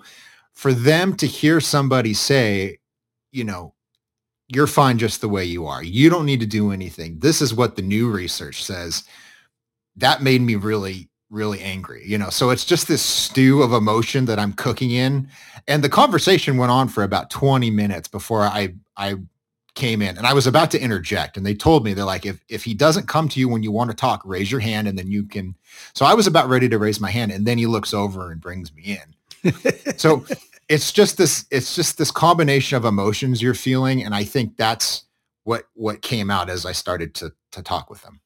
[0.54, 2.80] for them to hear somebody say,
[3.32, 3.74] you know,
[4.48, 5.84] you're fine just the way you are.
[5.84, 7.20] You don't need to do anything.
[7.20, 9.04] This is what the new research says.
[9.96, 12.30] That made me really really angry, you know.
[12.30, 15.30] So it's just this stew of emotion that I'm cooking in.
[15.66, 19.16] And the conversation went on for about 20 minutes before I I
[19.74, 22.44] came in and I was about to interject and they told me they're like if
[22.50, 24.98] if he doesn't come to you when you want to talk raise your hand and
[24.98, 25.56] then you can
[25.94, 28.42] so I was about ready to raise my hand and then he looks over and
[28.42, 29.00] brings me
[29.44, 29.54] in.
[29.98, 30.26] So
[30.70, 35.06] it's just this it's just this combination of emotions you're feeling and I think that's
[35.46, 38.20] what what came out as I started to to talk with them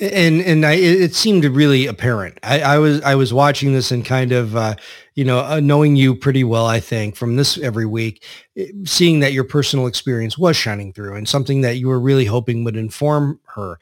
[0.00, 2.38] and and I, it seemed really apparent.
[2.42, 4.76] I, I, was I was watching this and kind of uh,
[5.14, 6.66] you know uh, knowing you pretty well.
[6.66, 8.24] I think from this every week,
[8.56, 12.26] eh, seeing that your personal experience was shining through and something that you were really
[12.26, 13.78] hoping would inform her.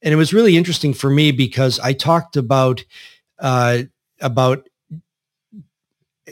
[0.00, 2.84] And it was really interesting for me because I talked about
[3.38, 3.82] uh,
[4.20, 4.67] about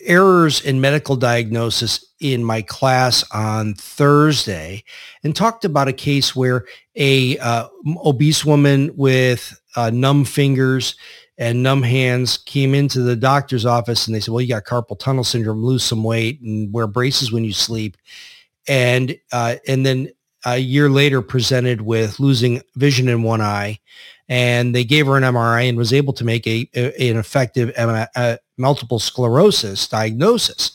[0.07, 4.83] errors in medical diagnosis in my class on Thursday
[5.23, 6.65] and talked about a case where
[6.95, 7.69] a uh,
[8.05, 10.97] obese woman with uh, numb fingers
[11.39, 14.99] and numb hands came into the doctor's office and they said, well, you got carpal
[14.99, 17.97] tunnel syndrome, lose some weight and wear braces when you sleep.
[18.67, 20.09] And, uh, and then
[20.47, 23.81] a year later presented with losing vision in one eye
[24.29, 27.73] and they gave her an MRI and was able to make a, a an effective
[27.77, 30.73] uh, multiple sclerosis diagnosis.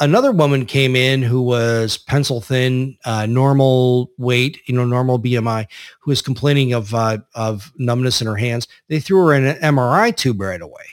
[0.00, 5.66] Another woman came in who was pencil thin, uh, normal weight, you know, normal BMI,
[6.00, 8.66] who was complaining of uh, of numbness in her hands.
[8.88, 10.84] They threw her in an MRI tube right away.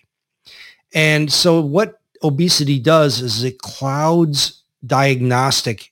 [0.93, 5.91] And so what obesity does is it clouds diagnostic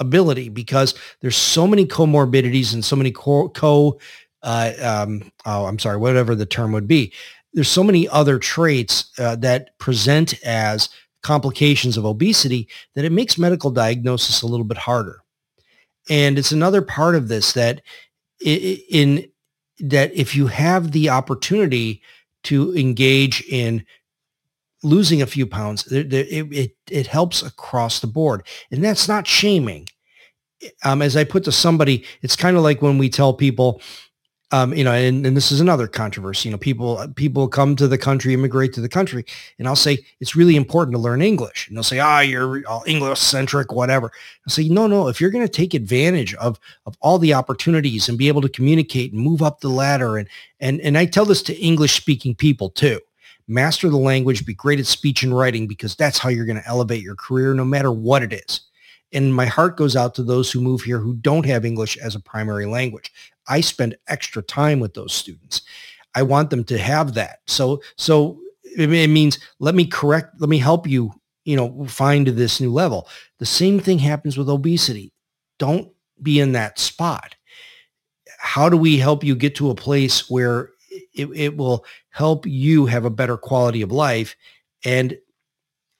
[0.00, 3.98] ability because there's so many comorbidities and so many co, co
[4.42, 7.12] uh, um, oh, I'm sorry, whatever the term would be.
[7.52, 10.88] There's so many other traits uh, that present as
[11.22, 15.20] complications of obesity that it makes medical diagnosis a little bit harder.
[16.10, 17.82] And it's another part of this that
[18.44, 19.28] in
[19.78, 22.02] that if you have the opportunity
[22.44, 23.84] to engage in
[24.82, 28.44] losing a few pounds, it, it, it helps across the board.
[28.70, 29.88] And that's not shaming.
[30.84, 33.80] Um, as I put to somebody, it's kind of like when we tell people,
[34.52, 36.48] um, you know, and, and this is another controversy.
[36.48, 39.24] You know, people people come to the country, immigrate to the country,
[39.58, 42.62] and I'll say it's really important to learn English, and they'll say, "Ah, oh, you're
[42.68, 44.12] all English centric, whatever."
[44.46, 45.08] I say, "No, no.
[45.08, 48.48] If you're going to take advantage of of all the opportunities and be able to
[48.48, 50.28] communicate and move up the ladder, and
[50.60, 53.00] and and I tell this to English speaking people too."
[53.48, 56.68] Master the language, be great at speech and writing because that's how you're going to
[56.68, 58.60] elevate your career no matter what it is.
[59.12, 62.14] And my heart goes out to those who move here who don't have English as
[62.14, 63.12] a primary language.
[63.48, 65.62] I spend extra time with those students.
[66.14, 67.40] I want them to have that.
[67.46, 68.40] So, so
[68.76, 71.12] it means let me correct, let me help you,
[71.44, 73.08] you know, find this new level.
[73.38, 75.12] The same thing happens with obesity.
[75.58, 77.34] Don't be in that spot.
[78.38, 80.70] How do we help you get to a place where
[81.14, 84.36] it, it will help you have a better quality of life
[84.84, 85.16] and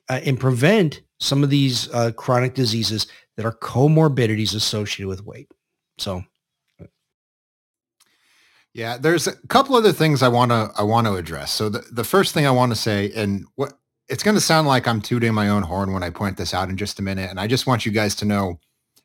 [0.09, 5.48] uh, and prevent some of these uh, chronic diseases that are comorbidities associated with weight.
[5.98, 6.24] So
[8.75, 11.53] yeah, there's a couple other things I want to I want to address.
[11.53, 13.75] So the, the first thing I want to say, and what
[14.09, 16.69] it's going to sound like I'm tooting my own horn when I point this out
[16.69, 18.59] in just a minute, and I just want you guys to know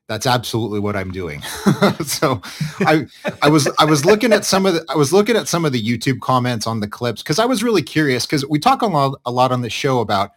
[0.08, 1.42] that's absolutely what I'm doing.
[2.06, 2.42] so
[2.80, 3.08] I
[3.42, 5.74] I was I was looking at some of the I was looking at some of
[5.74, 8.88] the YouTube comments on the clips because I was really curious because we talk a
[8.88, 10.32] lot a lot on the show about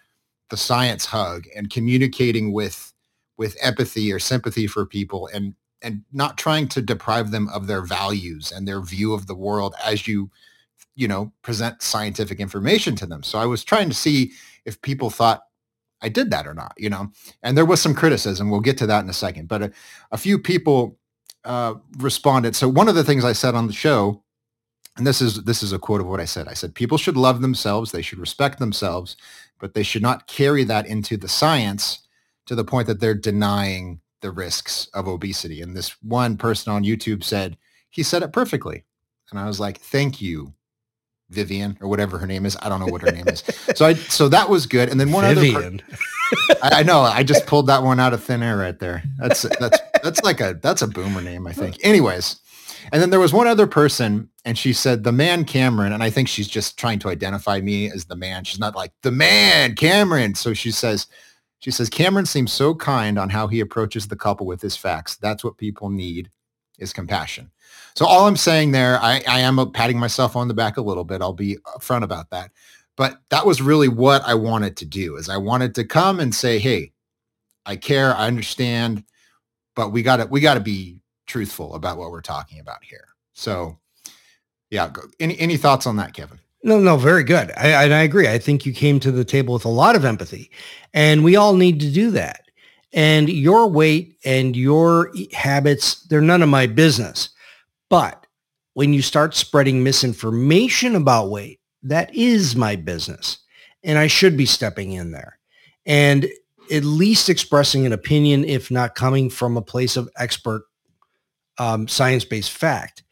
[0.50, 2.92] the science hug and communicating with
[3.38, 7.82] with empathy or sympathy for people and and not trying to deprive them of their
[7.82, 10.30] values and their view of the world as you
[11.00, 13.22] you know, present scientific information to them.
[13.22, 14.32] So I was trying to see
[14.64, 15.42] if people thought
[16.02, 17.10] I did that or not, you know,
[17.42, 18.50] and there was some criticism.
[18.50, 19.72] We'll get to that in a second, but a,
[20.12, 20.98] a few people
[21.44, 22.54] uh, responded.
[22.54, 24.22] So one of the things I said on the show,
[24.96, 26.48] and this is this is a quote of what I said.
[26.48, 29.16] I said people should love themselves, they should respect themselves,
[29.58, 32.00] but they should not carry that into the science
[32.46, 35.60] to the point that they're denying the risks of obesity.
[35.62, 37.56] And this one person on YouTube said
[37.90, 38.84] he said it perfectly,
[39.30, 40.54] and I was like, thank you.
[41.30, 42.56] Vivian or whatever her name is.
[42.60, 43.44] I don't know what her name is.
[43.76, 44.88] So I so that was good.
[44.88, 45.80] And then one Vivian.
[45.80, 45.98] other
[46.62, 47.02] I, I, know.
[47.02, 49.04] I just pulled that one out of thin air right there.
[49.18, 51.76] That's that's that's like a that's a boomer name, I think.
[51.84, 52.40] Anyways,
[52.92, 56.10] and then there was one other person, and she said the man Cameron, and I
[56.10, 58.44] think she's just trying to identify me as the man.
[58.44, 60.34] She's not like the man Cameron.
[60.34, 61.06] So she says,
[61.60, 65.16] she says Cameron seems so kind on how he approaches the couple with his facts.
[65.16, 66.30] That's what people need
[66.78, 67.50] is compassion.
[67.94, 71.04] So all I'm saying there, I, I am patting myself on the back a little
[71.04, 71.20] bit.
[71.20, 72.50] I'll be upfront about that.
[72.96, 76.34] But that was really what I wanted to do is I wanted to come and
[76.34, 76.92] say, hey,
[77.66, 79.04] I care, I understand,
[79.76, 83.04] but we gotta we gotta be truthful about what we're talking about here.
[83.34, 83.78] So
[84.70, 86.40] yeah, any any thoughts on that, Kevin?
[86.62, 87.52] No, no, very good.
[87.56, 88.28] I, I, I agree.
[88.28, 90.50] I think you came to the table with a lot of empathy,
[90.92, 92.42] and we all need to do that.
[92.92, 97.30] And your weight and your habits, they're none of my business.
[97.88, 98.26] But
[98.74, 103.38] when you start spreading misinformation about weight, that is my business.
[103.82, 105.38] And I should be stepping in there
[105.86, 106.26] and
[106.70, 110.64] at least expressing an opinion, if not coming from a place of expert
[111.58, 113.02] um, science-based fact.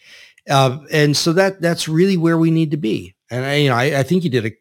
[0.48, 3.14] Uh, and so that that's really where we need to be.
[3.30, 4.52] And I, you know, I, I think you did a,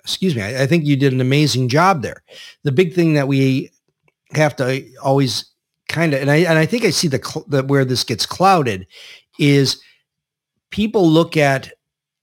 [0.00, 2.22] excuse me, I, I think you did an amazing job there.
[2.62, 3.70] The big thing that we
[4.32, 5.46] have to always
[5.88, 8.86] kind of, and I and I think I see the, the where this gets clouded
[9.38, 9.80] is
[10.70, 11.72] people look at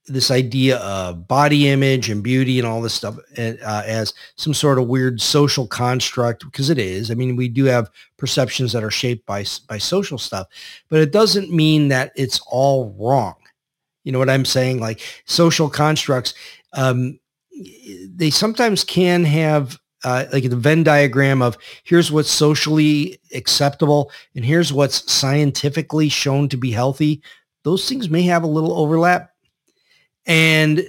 [0.08, 4.77] this idea of body image and beauty and all this stuff uh, as some sort
[4.77, 7.10] of weird social construct because it is.
[7.10, 10.47] I mean, we do have perceptions that are shaped by by social stuff,
[10.89, 13.36] but it doesn't mean that it's all wrong.
[14.03, 14.79] You know what I'm saying?
[14.79, 16.33] Like social constructs,
[16.73, 17.19] um,
[18.07, 24.43] they sometimes can have uh, like the Venn diagram of here's what's socially acceptable and
[24.43, 27.21] here's what's scientifically shown to be healthy.
[27.63, 29.31] Those things may have a little overlap,
[30.25, 30.83] and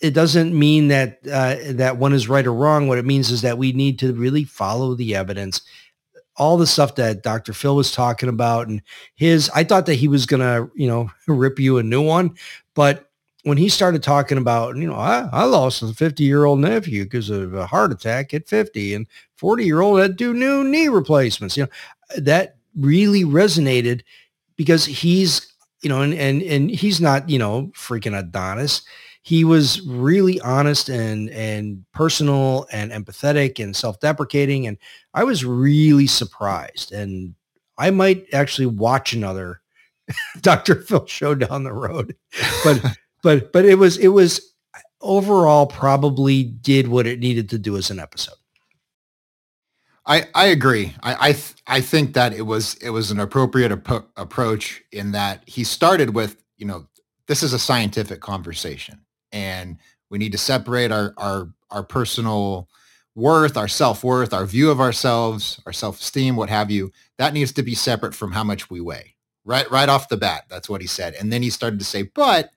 [0.00, 2.88] it doesn't mean that uh, that one is right or wrong.
[2.88, 5.60] What it means is that we need to really follow the evidence.
[6.36, 7.52] All the stuff that Dr.
[7.52, 8.82] Phil was talking about and
[9.14, 12.36] his, I thought that he was gonna, you know, rip you a new one,
[12.74, 13.10] but
[13.44, 17.04] when he started talking about, you know, I, I lost a 50 year old nephew
[17.04, 20.64] because of a heart attack at 50 and 40 year old had to do new
[20.64, 21.68] knee replacements, you know,
[22.16, 24.02] that really resonated
[24.56, 28.82] because he's, you know, and, and, and he's not, you know, freaking Adonis.
[29.24, 34.66] He was really honest and, and personal and empathetic and self-deprecating.
[34.66, 34.76] And
[35.14, 36.92] I was really surprised.
[36.92, 37.34] And
[37.78, 39.62] I might actually watch another
[40.40, 40.82] Dr.
[40.82, 42.14] Phil show down the road,
[42.62, 42.84] but
[43.22, 44.54] but but it was it was
[45.00, 48.34] overall probably did what it needed to do as an episode.
[50.06, 50.94] I, I agree.
[51.02, 55.12] I I, th- I think that it was it was an appropriate ap- approach in
[55.12, 56.86] that he started with you know
[57.26, 59.00] this is a scientific conversation
[59.34, 59.76] and
[60.08, 62.68] we need to separate our our our personal
[63.14, 66.90] worth, our self-worth, our view of ourselves, our self-esteem, what have you.
[67.18, 69.14] That needs to be separate from how much we weigh.
[69.44, 71.14] Right right off the bat, that's what he said.
[71.14, 72.50] And then he started to say, but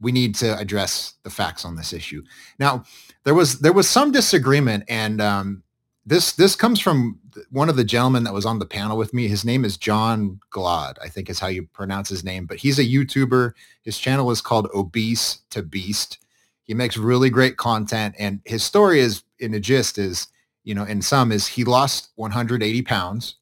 [0.00, 2.22] we need to address the facts on this issue.
[2.58, 2.84] Now,
[3.24, 5.62] there was there was some disagreement, and um,
[6.04, 7.18] this this comes from
[7.50, 9.28] one of the gentlemen that was on the panel with me.
[9.28, 12.78] His name is John Glad, I think is how you pronounce his name, but he's
[12.78, 13.52] a YouTuber.
[13.82, 16.18] His channel is called Obese to Beast.
[16.64, 20.26] He makes really great content, and his story is in a gist is
[20.64, 23.36] you know in some is he lost 180 pounds.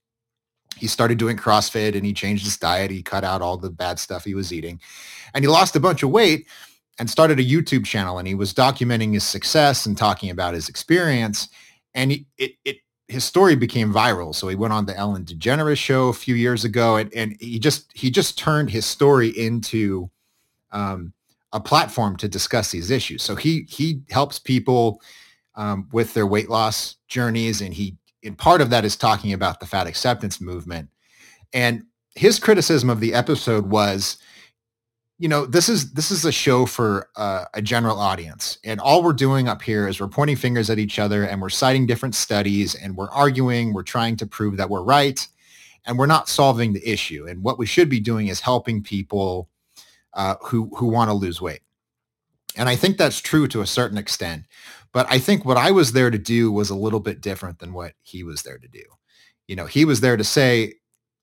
[0.76, 2.90] He started doing CrossFit and he changed his diet.
[2.90, 4.80] He cut out all the bad stuff he was eating
[5.34, 6.46] and he lost a bunch of weight
[6.98, 10.68] and started a YouTube channel and he was documenting his success and talking about his
[10.68, 11.48] experience.
[11.94, 12.76] And he, it, it,
[13.08, 14.34] his story became viral.
[14.34, 17.58] So he went on the Ellen DeGeneres show a few years ago and, and he
[17.58, 20.10] just, he just turned his story into
[20.70, 21.12] um,
[21.52, 23.22] a platform to discuss these issues.
[23.22, 25.00] So he, he helps people
[25.56, 27.60] um, with their weight loss journeys.
[27.60, 30.88] And he, and part of that is talking about the fat acceptance movement.
[31.52, 31.82] And
[32.14, 34.18] his criticism of the episode was,
[35.20, 39.04] you know this is this is a show for uh, a general audience and all
[39.04, 42.16] we're doing up here is we're pointing fingers at each other and we're citing different
[42.16, 45.28] studies and we're arguing we're trying to prove that we're right
[45.86, 49.50] and we're not solving the issue and what we should be doing is helping people
[50.14, 51.60] uh, who who want to lose weight
[52.56, 54.44] And I think that's true to a certain extent.
[54.92, 57.72] But I think what I was there to do was a little bit different than
[57.72, 58.82] what he was there to do.
[59.48, 60.74] You know, he was there to say,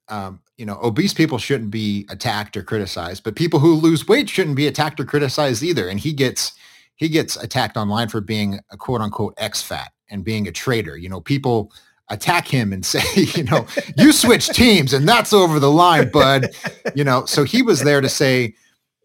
[0.10, 4.28] um, you know, obese people shouldn't be attacked or criticized, but people who lose weight
[4.28, 5.88] shouldn't be attacked or criticized either.
[5.88, 6.54] And he gets
[6.96, 10.98] he gets attacked online for being a quote unquote ex fat and being a traitor.
[10.98, 11.72] You know, people
[12.10, 13.04] attack him and say,
[13.36, 16.50] you know, you switch teams and that's over the line, bud.
[16.96, 18.56] You know, so he was there to say,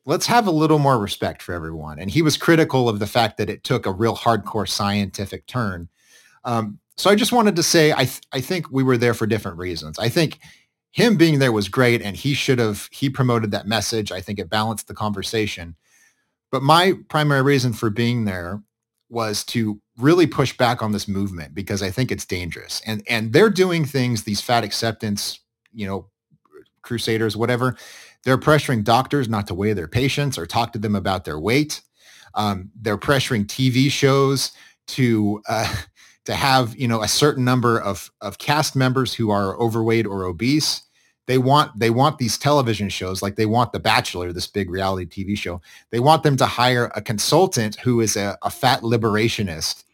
[0.07, 1.99] let's have a little more respect for everyone.
[1.99, 5.89] And he was critical of the fact that it took a real hardcore scientific turn.
[6.45, 9.27] Um, so I just wanted to say, I, th- I think we were there for
[9.27, 9.99] different reasons.
[9.99, 10.41] I think
[10.93, 14.13] him being there was great and he should have, he promoted that message.
[14.13, 15.75] I think it balanced the conversation.
[16.51, 18.63] But my primary reason for being there
[19.09, 22.81] was to really push back on this movement because I think it's dangerous.
[22.87, 25.41] And and they're doing things, these fat acceptance,
[25.73, 26.09] you know,
[26.83, 27.77] crusaders, whatever,
[28.25, 31.81] they're pressuring doctors not to weigh their patients or talk to them about their weight.
[32.35, 34.53] Um, they're pressuring TV shows
[34.89, 35.75] to uh,
[36.25, 40.25] to have you know a certain number of of cast members who are overweight or
[40.25, 40.83] obese.
[41.27, 45.25] They want they want these television shows like they want The Bachelor, this big reality
[45.25, 45.61] TV show.
[45.91, 49.85] They want them to hire a consultant who is a, a fat liberationist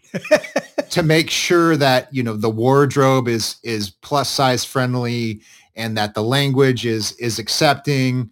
[0.91, 5.43] to make sure that you know the wardrobe is is plus size friendly
[5.77, 8.31] and that the language is is accepting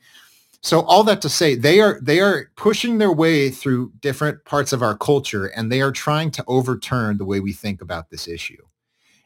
[0.63, 4.73] so all that to say they are they are pushing their way through different parts
[4.73, 8.27] of our culture and they are trying to overturn the way we think about this
[8.29, 8.63] issue.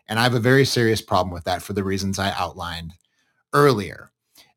[0.09, 2.95] And i have a very serious problem with that for the reasons i outlined
[3.53, 4.11] earlier.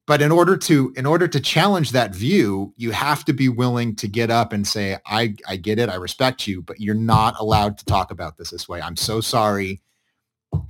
[0.05, 3.95] But in order to in order to challenge that view you have to be willing
[3.97, 7.39] to get up and say i i get it i respect you but you're not
[7.39, 8.81] allowed to talk about this this way.
[8.81, 9.81] I'm so sorry.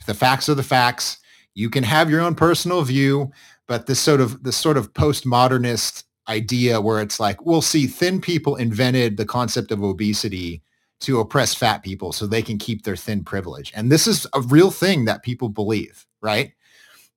[0.06, 1.18] The facts are the facts.
[1.56, 3.32] You can have your own personal view,
[3.68, 8.22] but this sort of this sort of postmodernist idea where it's like, we'll see, thin
[8.22, 10.62] people invented the concept of obesity
[11.02, 13.72] to oppress fat people so they can keep their thin privilege.
[13.76, 16.54] And this is a real thing that people believe, right?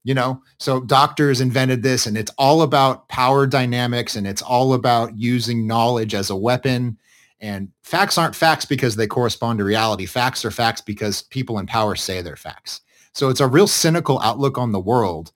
[0.03, 4.75] You know, so doctors invented this and it's all about power dynamics and it's all
[4.75, 6.99] about using knowledge as a weapon.
[7.39, 10.07] And facts aren't facts because they correspond to reality.
[10.07, 12.81] Facts are facts because people in power say they're facts.
[13.13, 15.33] So it's a real cynical outlook on the world.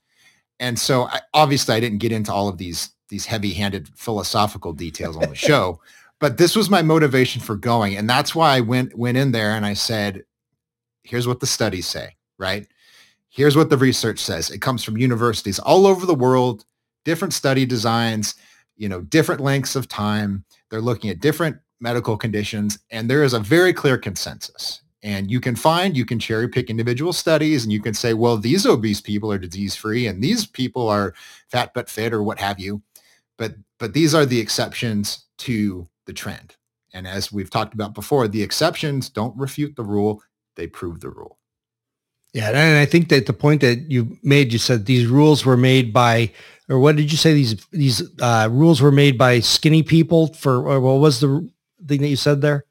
[0.60, 5.16] And so I, obviously I didn't get into all of these these heavy-handed philosophical details
[5.16, 5.80] on the show,
[6.20, 9.52] but this was my motivation for going and that's why I went went in there
[9.56, 10.22] and I said
[11.02, 12.68] here's what the studies say, right?
[13.30, 14.50] Here's what the research says.
[14.50, 16.64] It comes from universities all over the world,
[17.04, 18.34] different study designs,
[18.76, 20.44] you know, different lengths of time.
[20.68, 25.40] They're looking at different medical conditions and there is a very clear consensus and you
[25.40, 29.00] can find, you can cherry pick individual studies and you can say, well, these obese
[29.00, 31.14] people are disease free and these people are
[31.48, 32.82] fat but fit or what have you.
[33.38, 36.56] But, but these are the exceptions to the trend.
[36.92, 40.22] And as we've talked about before, the exceptions don't refute the rule,
[40.56, 41.38] they prove the rule.
[42.32, 45.56] Yeah, and I think that the point that you made, you said these rules were
[45.56, 46.30] made by,
[46.68, 47.34] or what did you say?
[47.34, 51.50] These these uh, rules were made by skinny people for, what was the
[51.88, 52.66] thing that you said there?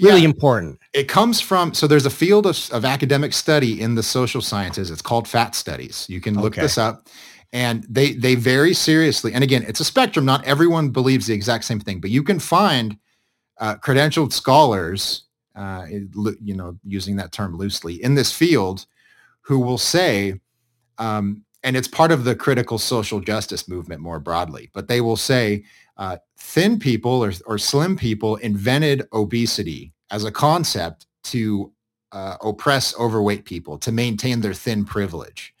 [0.00, 0.26] Really yeah.
[0.26, 0.78] important.
[0.92, 4.90] It comes from, so there's a field of, of academic study in the social sciences.
[4.90, 6.06] It's called fat studies.
[6.08, 6.62] You can look okay.
[6.62, 7.08] this up
[7.52, 10.24] and they, they very seriously, and again, it's a spectrum.
[10.24, 12.96] Not everyone believes the exact same thing, but you can find
[13.58, 15.24] uh, credentialed scholars,
[15.54, 18.86] uh, you know, using that term loosely in this field
[19.42, 20.40] who will say,
[20.98, 25.16] um, and it's part of the critical social justice movement more broadly, but they will
[25.16, 25.64] say
[26.02, 31.70] uh, thin people or, or slim people invented obesity as a concept to
[32.10, 35.54] uh, oppress overweight people, to maintain their thin privilege.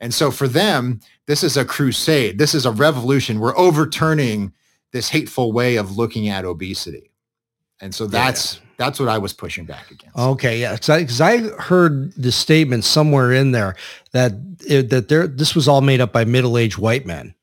[0.00, 2.38] And so for them, this is a crusade.
[2.38, 3.38] This is a revolution.
[3.38, 4.52] We're overturning
[4.90, 7.12] this hateful way of looking at obesity.
[7.80, 8.60] And so that's yeah.
[8.78, 10.18] that's what I was pushing back against.
[10.18, 13.76] Okay, yeah, because I, I, heard the statement somewhere in there
[14.10, 14.32] that
[14.66, 17.34] it, that there this was all made up by middle-aged white men.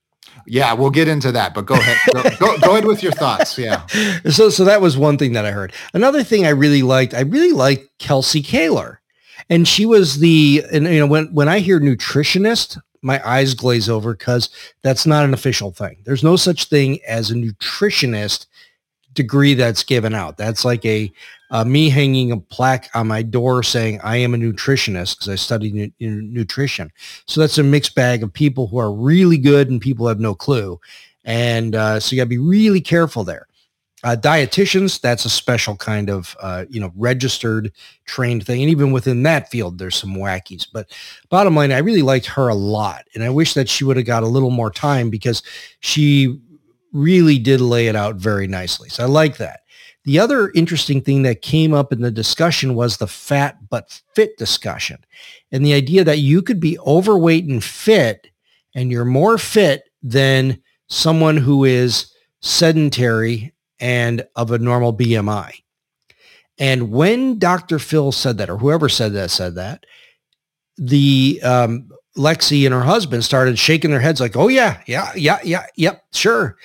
[0.46, 1.98] Yeah, we'll get into that, but go ahead.
[2.14, 3.58] Go, go, go, ahead with your thoughts.
[3.58, 3.86] Yeah.
[4.32, 5.74] So, so that was one thing that I heard.
[5.94, 9.02] Another thing I really liked, I really liked Kelsey Kaler,
[9.50, 13.90] and she was the, and you know, when when I hear nutritionist, my eyes glaze
[13.90, 14.50] over because
[14.84, 15.98] that's not an official thing.
[16.06, 18.46] There's no such thing as a nutritionist
[19.14, 20.38] degree that's given out.
[20.38, 21.12] That's like a
[21.52, 25.36] uh, me hanging a plaque on my door saying I am a nutritionist because I
[25.36, 26.92] studied nu- nutrition.
[27.28, 30.34] So that's a mixed bag of people who are really good and people have no
[30.34, 30.80] clue.
[31.26, 33.48] And uh, so you got to be really careful there.
[34.04, 37.72] Uh, dietitians, that's a special kind of, uh, you know, registered
[38.06, 38.62] trained thing.
[38.62, 40.66] And even within that field, there's some wackies.
[40.72, 40.92] But
[41.30, 43.04] bottom line, I really liked her a lot.
[43.14, 45.44] And I wish that she would have got a little more time because
[45.82, 46.40] she
[46.94, 48.90] really did lay it out very nicely.
[48.90, 49.61] So I like that.
[50.04, 54.38] The other interesting thing that came up in the discussion was the fat but fit
[54.38, 54.98] discussion
[55.52, 58.32] and the idea that you could be overweight and fit
[58.74, 65.62] and you're more fit than someone who is sedentary and of a normal BMI.
[66.58, 67.80] And when Dr.
[67.80, 69.86] Phil said that, or whoever said that said that,
[70.78, 75.40] the um, Lexi and her husband started shaking their heads like, "Oh yeah, yeah, yeah,
[75.44, 76.58] yeah, yep, sure."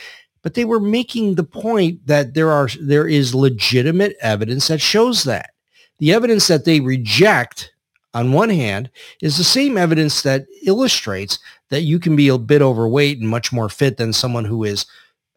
[0.46, 5.24] But they were making the point that there are there is legitimate evidence that shows
[5.24, 5.50] that.
[5.98, 7.72] The evidence that they reject
[8.14, 8.88] on one hand
[9.20, 11.40] is the same evidence that illustrates
[11.70, 14.86] that you can be a bit overweight and much more fit than someone who is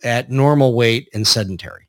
[0.04, 1.88] at normal weight and sedentary.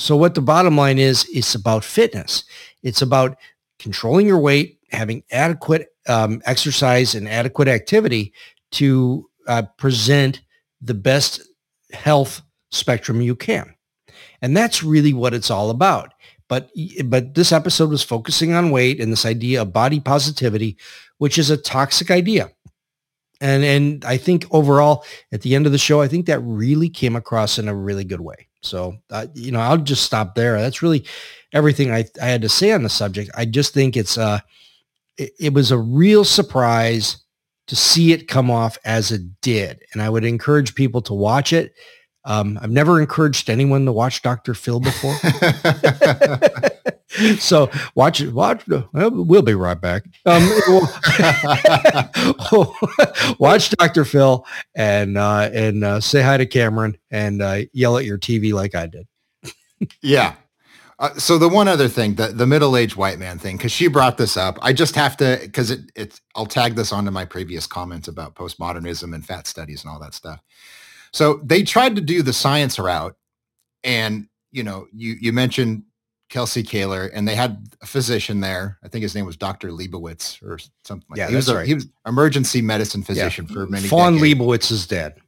[0.00, 2.42] So what the bottom line is, it's about fitness.
[2.82, 3.38] It's about
[3.78, 8.32] controlling your weight, having adequate um, exercise and adequate activity
[8.72, 10.40] to uh, present
[10.80, 11.42] the best
[11.92, 13.74] health spectrum you can.
[14.42, 16.12] And that's really what it's all about.
[16.48, 16.70] But
[17.04, 20.76] but this episode was focusing on weight and this idea of body positivity,
[21.18, 22.50] which is a toxic idea.
[23.40, 26.88] And and I think overall at the end of the show, I think that really
[26.88, 28.48] came across in a really good way.
[28.62, 30.60] So uh, you know, I'll just stop there.
[30.60, 31.04] That's really
[31.52, 33.30] everything I, I had to say on the subject.
[33.34, 34.38] I just think it's uh
[35.18, 37.18] it, it was a real surprise
[37.66, 39.82] to see it come off as it did.
[39.92, 41.74] And I would encourage people to watch it.
[42.26, 44.52] Um, I've never encouraged anyone to watch Dr.
[44.52, 45.14] Phil before.
[47.38, 48.32] so watch it.
[48.32, 48.64] Watch.
[48.92, 50.02] We'll be right back.
[50.26, 50.42] Um,
[53.38, 54.04] watch Dr.
[54.04, 58.52] Phil and uh, and uh, say hi to Cameron and uh, yell at your TV
[58.52, 59.06] like I did.
[60.02, 60.34] yeah.
[60.98, 64.16] Uh, so the one other thing, the, the middle-aged white man thing, because she brought
[64.16, 67.66] this up, I just have to, because it, it, I'll tag this onto my previous
[67.66, 70.40] comments about postmodernism and fat studies and all that stuff.
[71.12, 73.16] So they tried to do the science route,
[73.84, 75.84] and you know, you you mentioned
[76.28, 78.78] Kelsey Kaler, and they had a physician there.
[78.82, 79.70] I think his name was Dr.
[79.70, 81.30] Leibowitz or something like yeah, that.
[81.30, 81.66] He was a, right.
[81.66, 83.54] he was emergency medicine physician yeah.
[83.54, 83.86] for many.
[83.86, 84.34] Fawn decades.
[84.34, 85.20] Leibowitz is dead.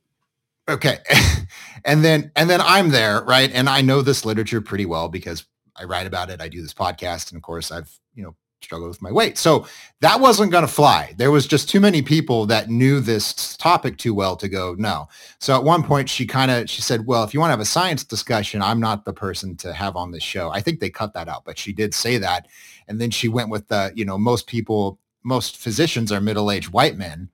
[0.68, 0.98] Okay,
[1.84, 3.50] and then and then I'm there, right?
[3.52, 6.40] And I know this literature pretty well because I write about it.
[6.40, 9.38] I do this podcast, and of course, I've you know struggle with my weight.
[9.38, 9.66] So
[10.00, 11.14] that wasn't going to fly.
[11.16, 15.08] There was just too many people that knew this topic too well to go, no.
[15.38, 17.60] So at one point she kind of, she said, well, if you want to have
[17.60, 20.50] a science discussion, I'm not the person to have on this show.
[20.50, 22.46] I think they cut that out, but she did say that.
[22.88, 26.96] And then she went with the, you know, most people, most physicians are middle-aged white
[26.96, 27.30] men.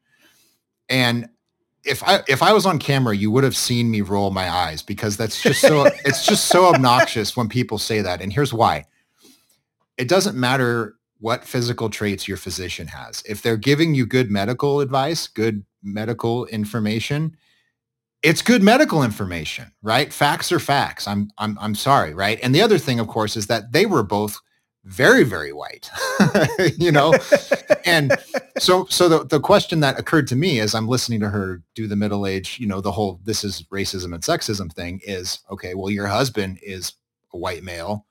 [0.89, 1.29] And
[1.85, 4.83] if I if I was on camera, you would have seen me roll my eyes
[4.83, 8.23] because that's just so it's just so obnoxious when people say that.
[8.23, 8.87] And here's why.
[9.99, 13.23] It doesn't matter what physical traits your physician has.
[13.27, 17.37] If they're giving you good medical advice, good medical information,
[18.23, 20.13] it's good medical information, right?
[20.13, 21.07] Facts are facts.
[21.07, 22.39] I'm I'm I'm sorry, right?
[22.43, 24.41] And the other thing of course is that they were both
[24.85, 25.91] very very white.
[26.79, 27.15] you know?
[27.85, 28.17] and
[28.59, 31.87] so so the the question that occurred to me as I'm listening to her do
[31.87, 35.75] the middle age, you know, the whole this is racism and sexism thing is okay,
[35.75, 36.95] well your husband is
[37.35, 38.07] a white male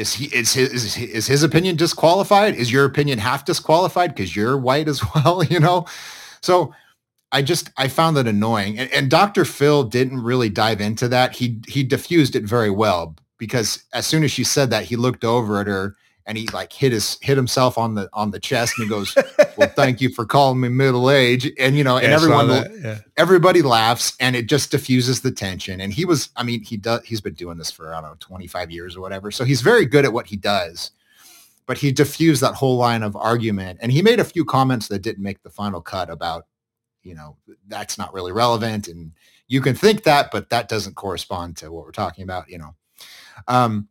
[0.00, 2.54] is he is his is, is his opinion disqualified?
[2.54, 5.44] Is your opinion half disqualified because you're white as well?
[5.44, 5.86] You know,
[6.40, 6.74] so
[7.32, 8.78] I just I found that annoying.
[8.78, 9.44] And, and Dr.
[9.44, 11.36] Phil didn't really dive into that.
[11.36, 15.24] He he diffused it very well because as soon as she said that, he looked
[15.24, 15.96] over at her
[16.26, 19.14] and he like hit his hit himself on the on the chest and he goes,
[19.56, 22.48] "Well, thank you for calling me middle age." And you know, and Yeah, everyone
[22.82, 22.98] yeah.
[23.16, 25.80] everybody laughs and it just diffuses the tension.
[25.80, 28.16] And he was, I mean, he does he's been doing this for I don't know,
[28.20, 29.30] 25 years or whatever.
[29.30, 30.92] So he's very good at what he does.
[31.66, 35.02] But he diffused that whole line of argument and he made a few comments that
[35.02, 36.46] didn't make the final cut about,
[37.04, 37.36] you know,
[37.68, 39.12] that's not really relevant and
[39.46, 42.74] you can think that, but that doesn't correspond to what we're talking about, you know.
[43.48, 43.88] Um,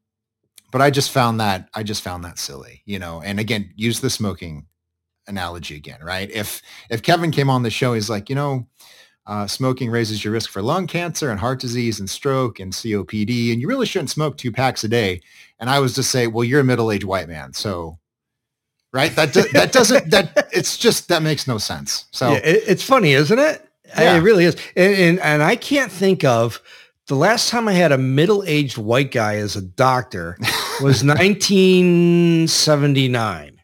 [0.72, 3.22] but I just found that I just found that silly, you know.
[3.22, 4.66] And again, use the smoking
[5.28, 6.30] analogy again, right?
[6.32, 8.68] If if Kevin came on the show, he's like, you know,
[9.26, 13.52] uh, smoking raises your risk for lung cancer and heart disease and stroke and COPD,
[13.52, 15.22] and you really shouldn't smoke two packs a day.
[15.60, 18.00] And I was to say, well, you're a middle-aged white man, so
[18.92, 19.16] right?
[19.16, 22.06] That do, that doesn't that it's just that makes no sense.
[22.12, 23.66] So Yeah, it, it's funny, isn't it?
[23.98, 24.18] Yeah.
[24.18, 24.56] It really is.
[24.76, 26.62] And, and and I can't think of
[27.10, 30.38] the last time I had a middle-aged white guy as a doctor
[30.80, 33.62] was 1979.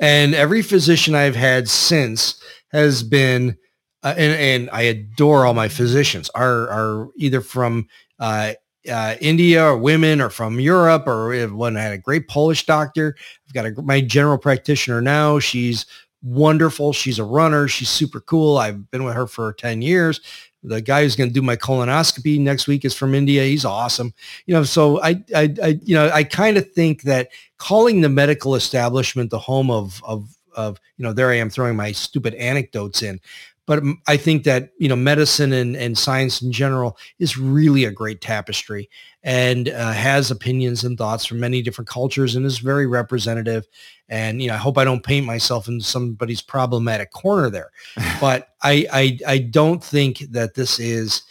[0.00, 3.56] And every physician I've had since has been,
[4.02, 7.86] uh, and, and I adore all my physicians, are, are either from
[8.18, 8.54] uh,
[8.90, 13.14] uh, India or women or from Europe or one had a great Polish doctor.
[13.46, 15.38] I've got a, my general practitioner now.
[15.38, 15.86] She's
[16.24, 16.92] wonderful.
[16.92, 17.68] She's a runner.
[17.68, 18.58] She's super cool.
[18.58, 20.20] I've been with her for 10 years.
[20.64, 23.44] The guy who's going to do my colonoscopy next week is from India.
[23.44, 24.14] He's awesome.
[24.46, 28.08] You know, so I, I, I you know, I kind of think that calling the
[28.08, 32.34] medical establishment the home of, of, of, you know, there I am throwing my stupid
[32.34, 33.20] anecdotes in.
[33.66, 37.90] But I think that, you know, medicine and, and science in general is really a
[37.90, 38.90] great tapestry
[39.24, 43.66] and uh, has opinions and thoughts from many different cultures and is very representative.
[44.10, 47.70] And, you know, I hope I don't paint myself in somebody's problematic corner there.
[48.20, 51.22] but I, I, I don't think that this is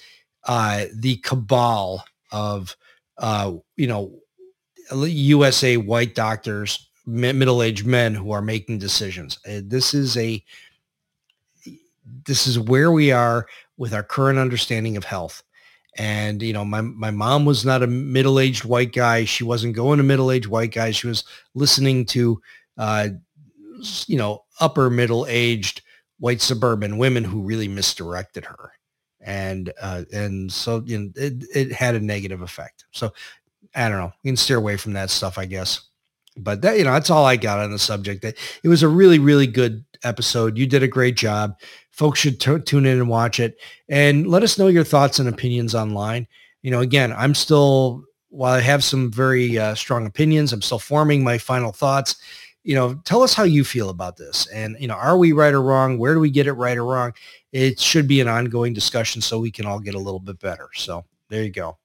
[0.46, 2.76] uh, the cabal of,
[3.20, 4.12] uh, you know,
[4.92, 9.38] USA white doctors, middle-aged men who are making decisions.
[9.48, 10.44] Uh, this is a
[12.26, 15.42] this is where we are with our current understanding of health.
[15.98, 19.26] And, you know, my, my mom was not a middle-aged white guy.
[19.26, 20.96] She wasn't going to middle-aged white guys.
[20.96, 21.24] She was
[21.54, 22.42] listening to,
[22.78, 23.10] uh,
[24.08, 25.82] you know, upper middle-aged
[26.20, 28.72] white suburban women who really misdirected her.
[29.22, 32.86] And, uh, and so, you know, it, it had a negative effect.
[32.92, 33.14] So
[33.76, 34.14] I don't know.
[34.24, 35.90] You can steer away from that stuff, I guess.
[36.36, 38.24] But that, you know, that's all I got on the subject.
[38.26, 40.58] It was a really, really good episode.
[40.58, 41.56] You did a great job
[41.94, 43.58] folks should t- tune in and watch it
[43.88, 46.28] and let us know your thoughts and opinions online.
[46.64, 50.80] You know, again, I'm still, while I have some very uh, strong opinions, I'm still
[50.80, 52.16] forming my final thoughts.
[52.64, 54.48] You know, tell us how you feel about this.
[54.48, 55.98] And, you know, are we right or wrong?
[56.00, 57.14] Where do we get it right or wrong?
[57.52, 60.70] It should be an ongoing discussion so we can all get a little bit better.
[60.74, 61.78] So there you go.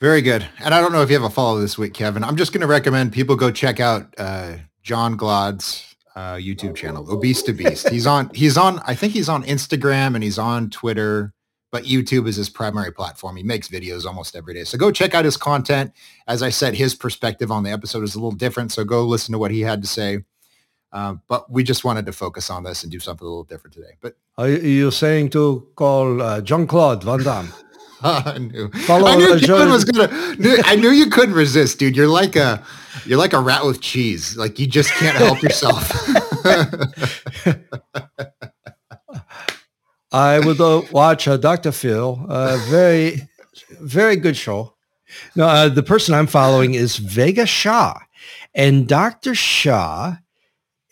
[0.00, 0.48] Very good.
[0.60, 2.24] And I don't know if you have a follow this week, Kevin.
[2.24, 7.10] I'm just going to recommend people go check out uh, John Glod's uh, YouTube channel,
[7.12, 7.90] Obese to Beast.
[7.90, 11.34] He's on, he's on, I think he's on Instagram and he's on Twitter,
[11.70, 13.36] but YouTube is his primary platform.
[13.36, 14.64] He makes videos almost every day.
[14.64, 15.92] So go check out his content.
[16.26, 18.72] As I said, his perspective on the episode is a little different.
[18.72, 20.24] So go listen to what he had to say.
[20.92, 23.74] Uh, but we just wanted to focus on this and do something a little different
[23.74, 23.98] today.
[24.00, 27.52] But are you saying to call uh, Jean Claude Van Damme?
[28.02, 28.70] I knew.
[28.88, 30.08] I knew Kevin was gonna.
[30.64, 31.94] I knew you couldn't resist, dude.
[31.94, 32.64] You're like a,
[33.04, 34.38] you're like a rat with cheese.
[34.38, 35.92] Like you just can't help yourself.
[40.12, 41.72] I would uh, watch uh, Dr.
[41.72, 42.24] Phil.
[42.26, 43.28] Uh, very,
[43.80, 44.74] very good show.
[45.36, 47.98] No, uh, the person I'm following is Vega Shah,
[48.54, 49.34] and Dr.
[49.34, 50.16] Shah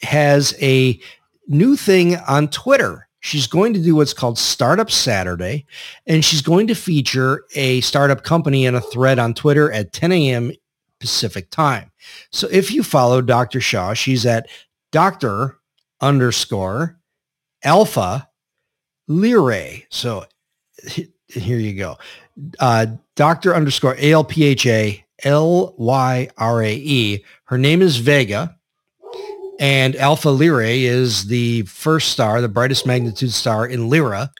[0.02, 1.00] has a
[1.46, 5.66] new thing on Twitter She's going to do what's called Startup Saturday,
[6.06, 10.12] and she's going to feature a startup company in a thread on Twitter at 10
[10.12, 10.52] a.m.
[11.00, 11.90] Pacific time.
[12.30, 13.60] So if you follow Dr.
[13.60, 14.48] Shah, she's at
[14.92, 15.58] Dr.
[16.00, 16.98] underscore
[17.64, 18.28] Alpha
[19.08, 19.84] Lyrae.
[19.90, 20.24] So
[21.28, 21.98] here you go.
[22.58, 23.54] Uh, Dr.
[23.54, 27.24] underscore A-L-P-H-A L-Y-R-A-E.
[27.44, 28.56] Her name is Vega.
[29.58, 34.30] And Alpha Lyrae is the first star, the brightest magnitude star in Lyra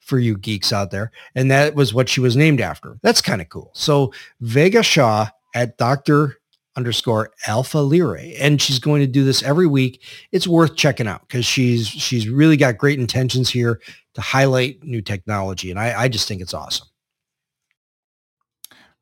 [0.00, 1.10] for you geeks out there.
[1.34, 2.98] And that was what she was named after.
[3.02, 3.70] That's kind of cool.
[3.74, 6.36] So Vega Shah at Dr.
[6.76, 8.36] underscore Alpha Lyrae.
[8.38, 10.02] And she's going to do this every week.
[10.30, 13.80] It's worth checking out because she's she's really got great intentions here
[14.14, 15.70] to highlight new technology.
[15.70, 16.86] And I, I just think it's awesome.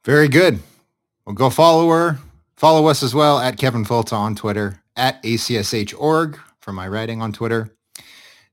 [0.04, 0.60] Very good.
[1.26, 2.18] Well, go follow her.
[2.56, 7.32] Follow us as well at Kevin Folta on Twitter at ACSH.org for my writing on
[7.32, 7.70] Twitter.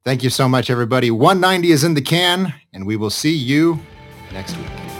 [0.03, 1.11] Thank you so much, everybody.
[1.11, 3.79] 190 is in the can, and we will see you
[4.31, 4.90] next week.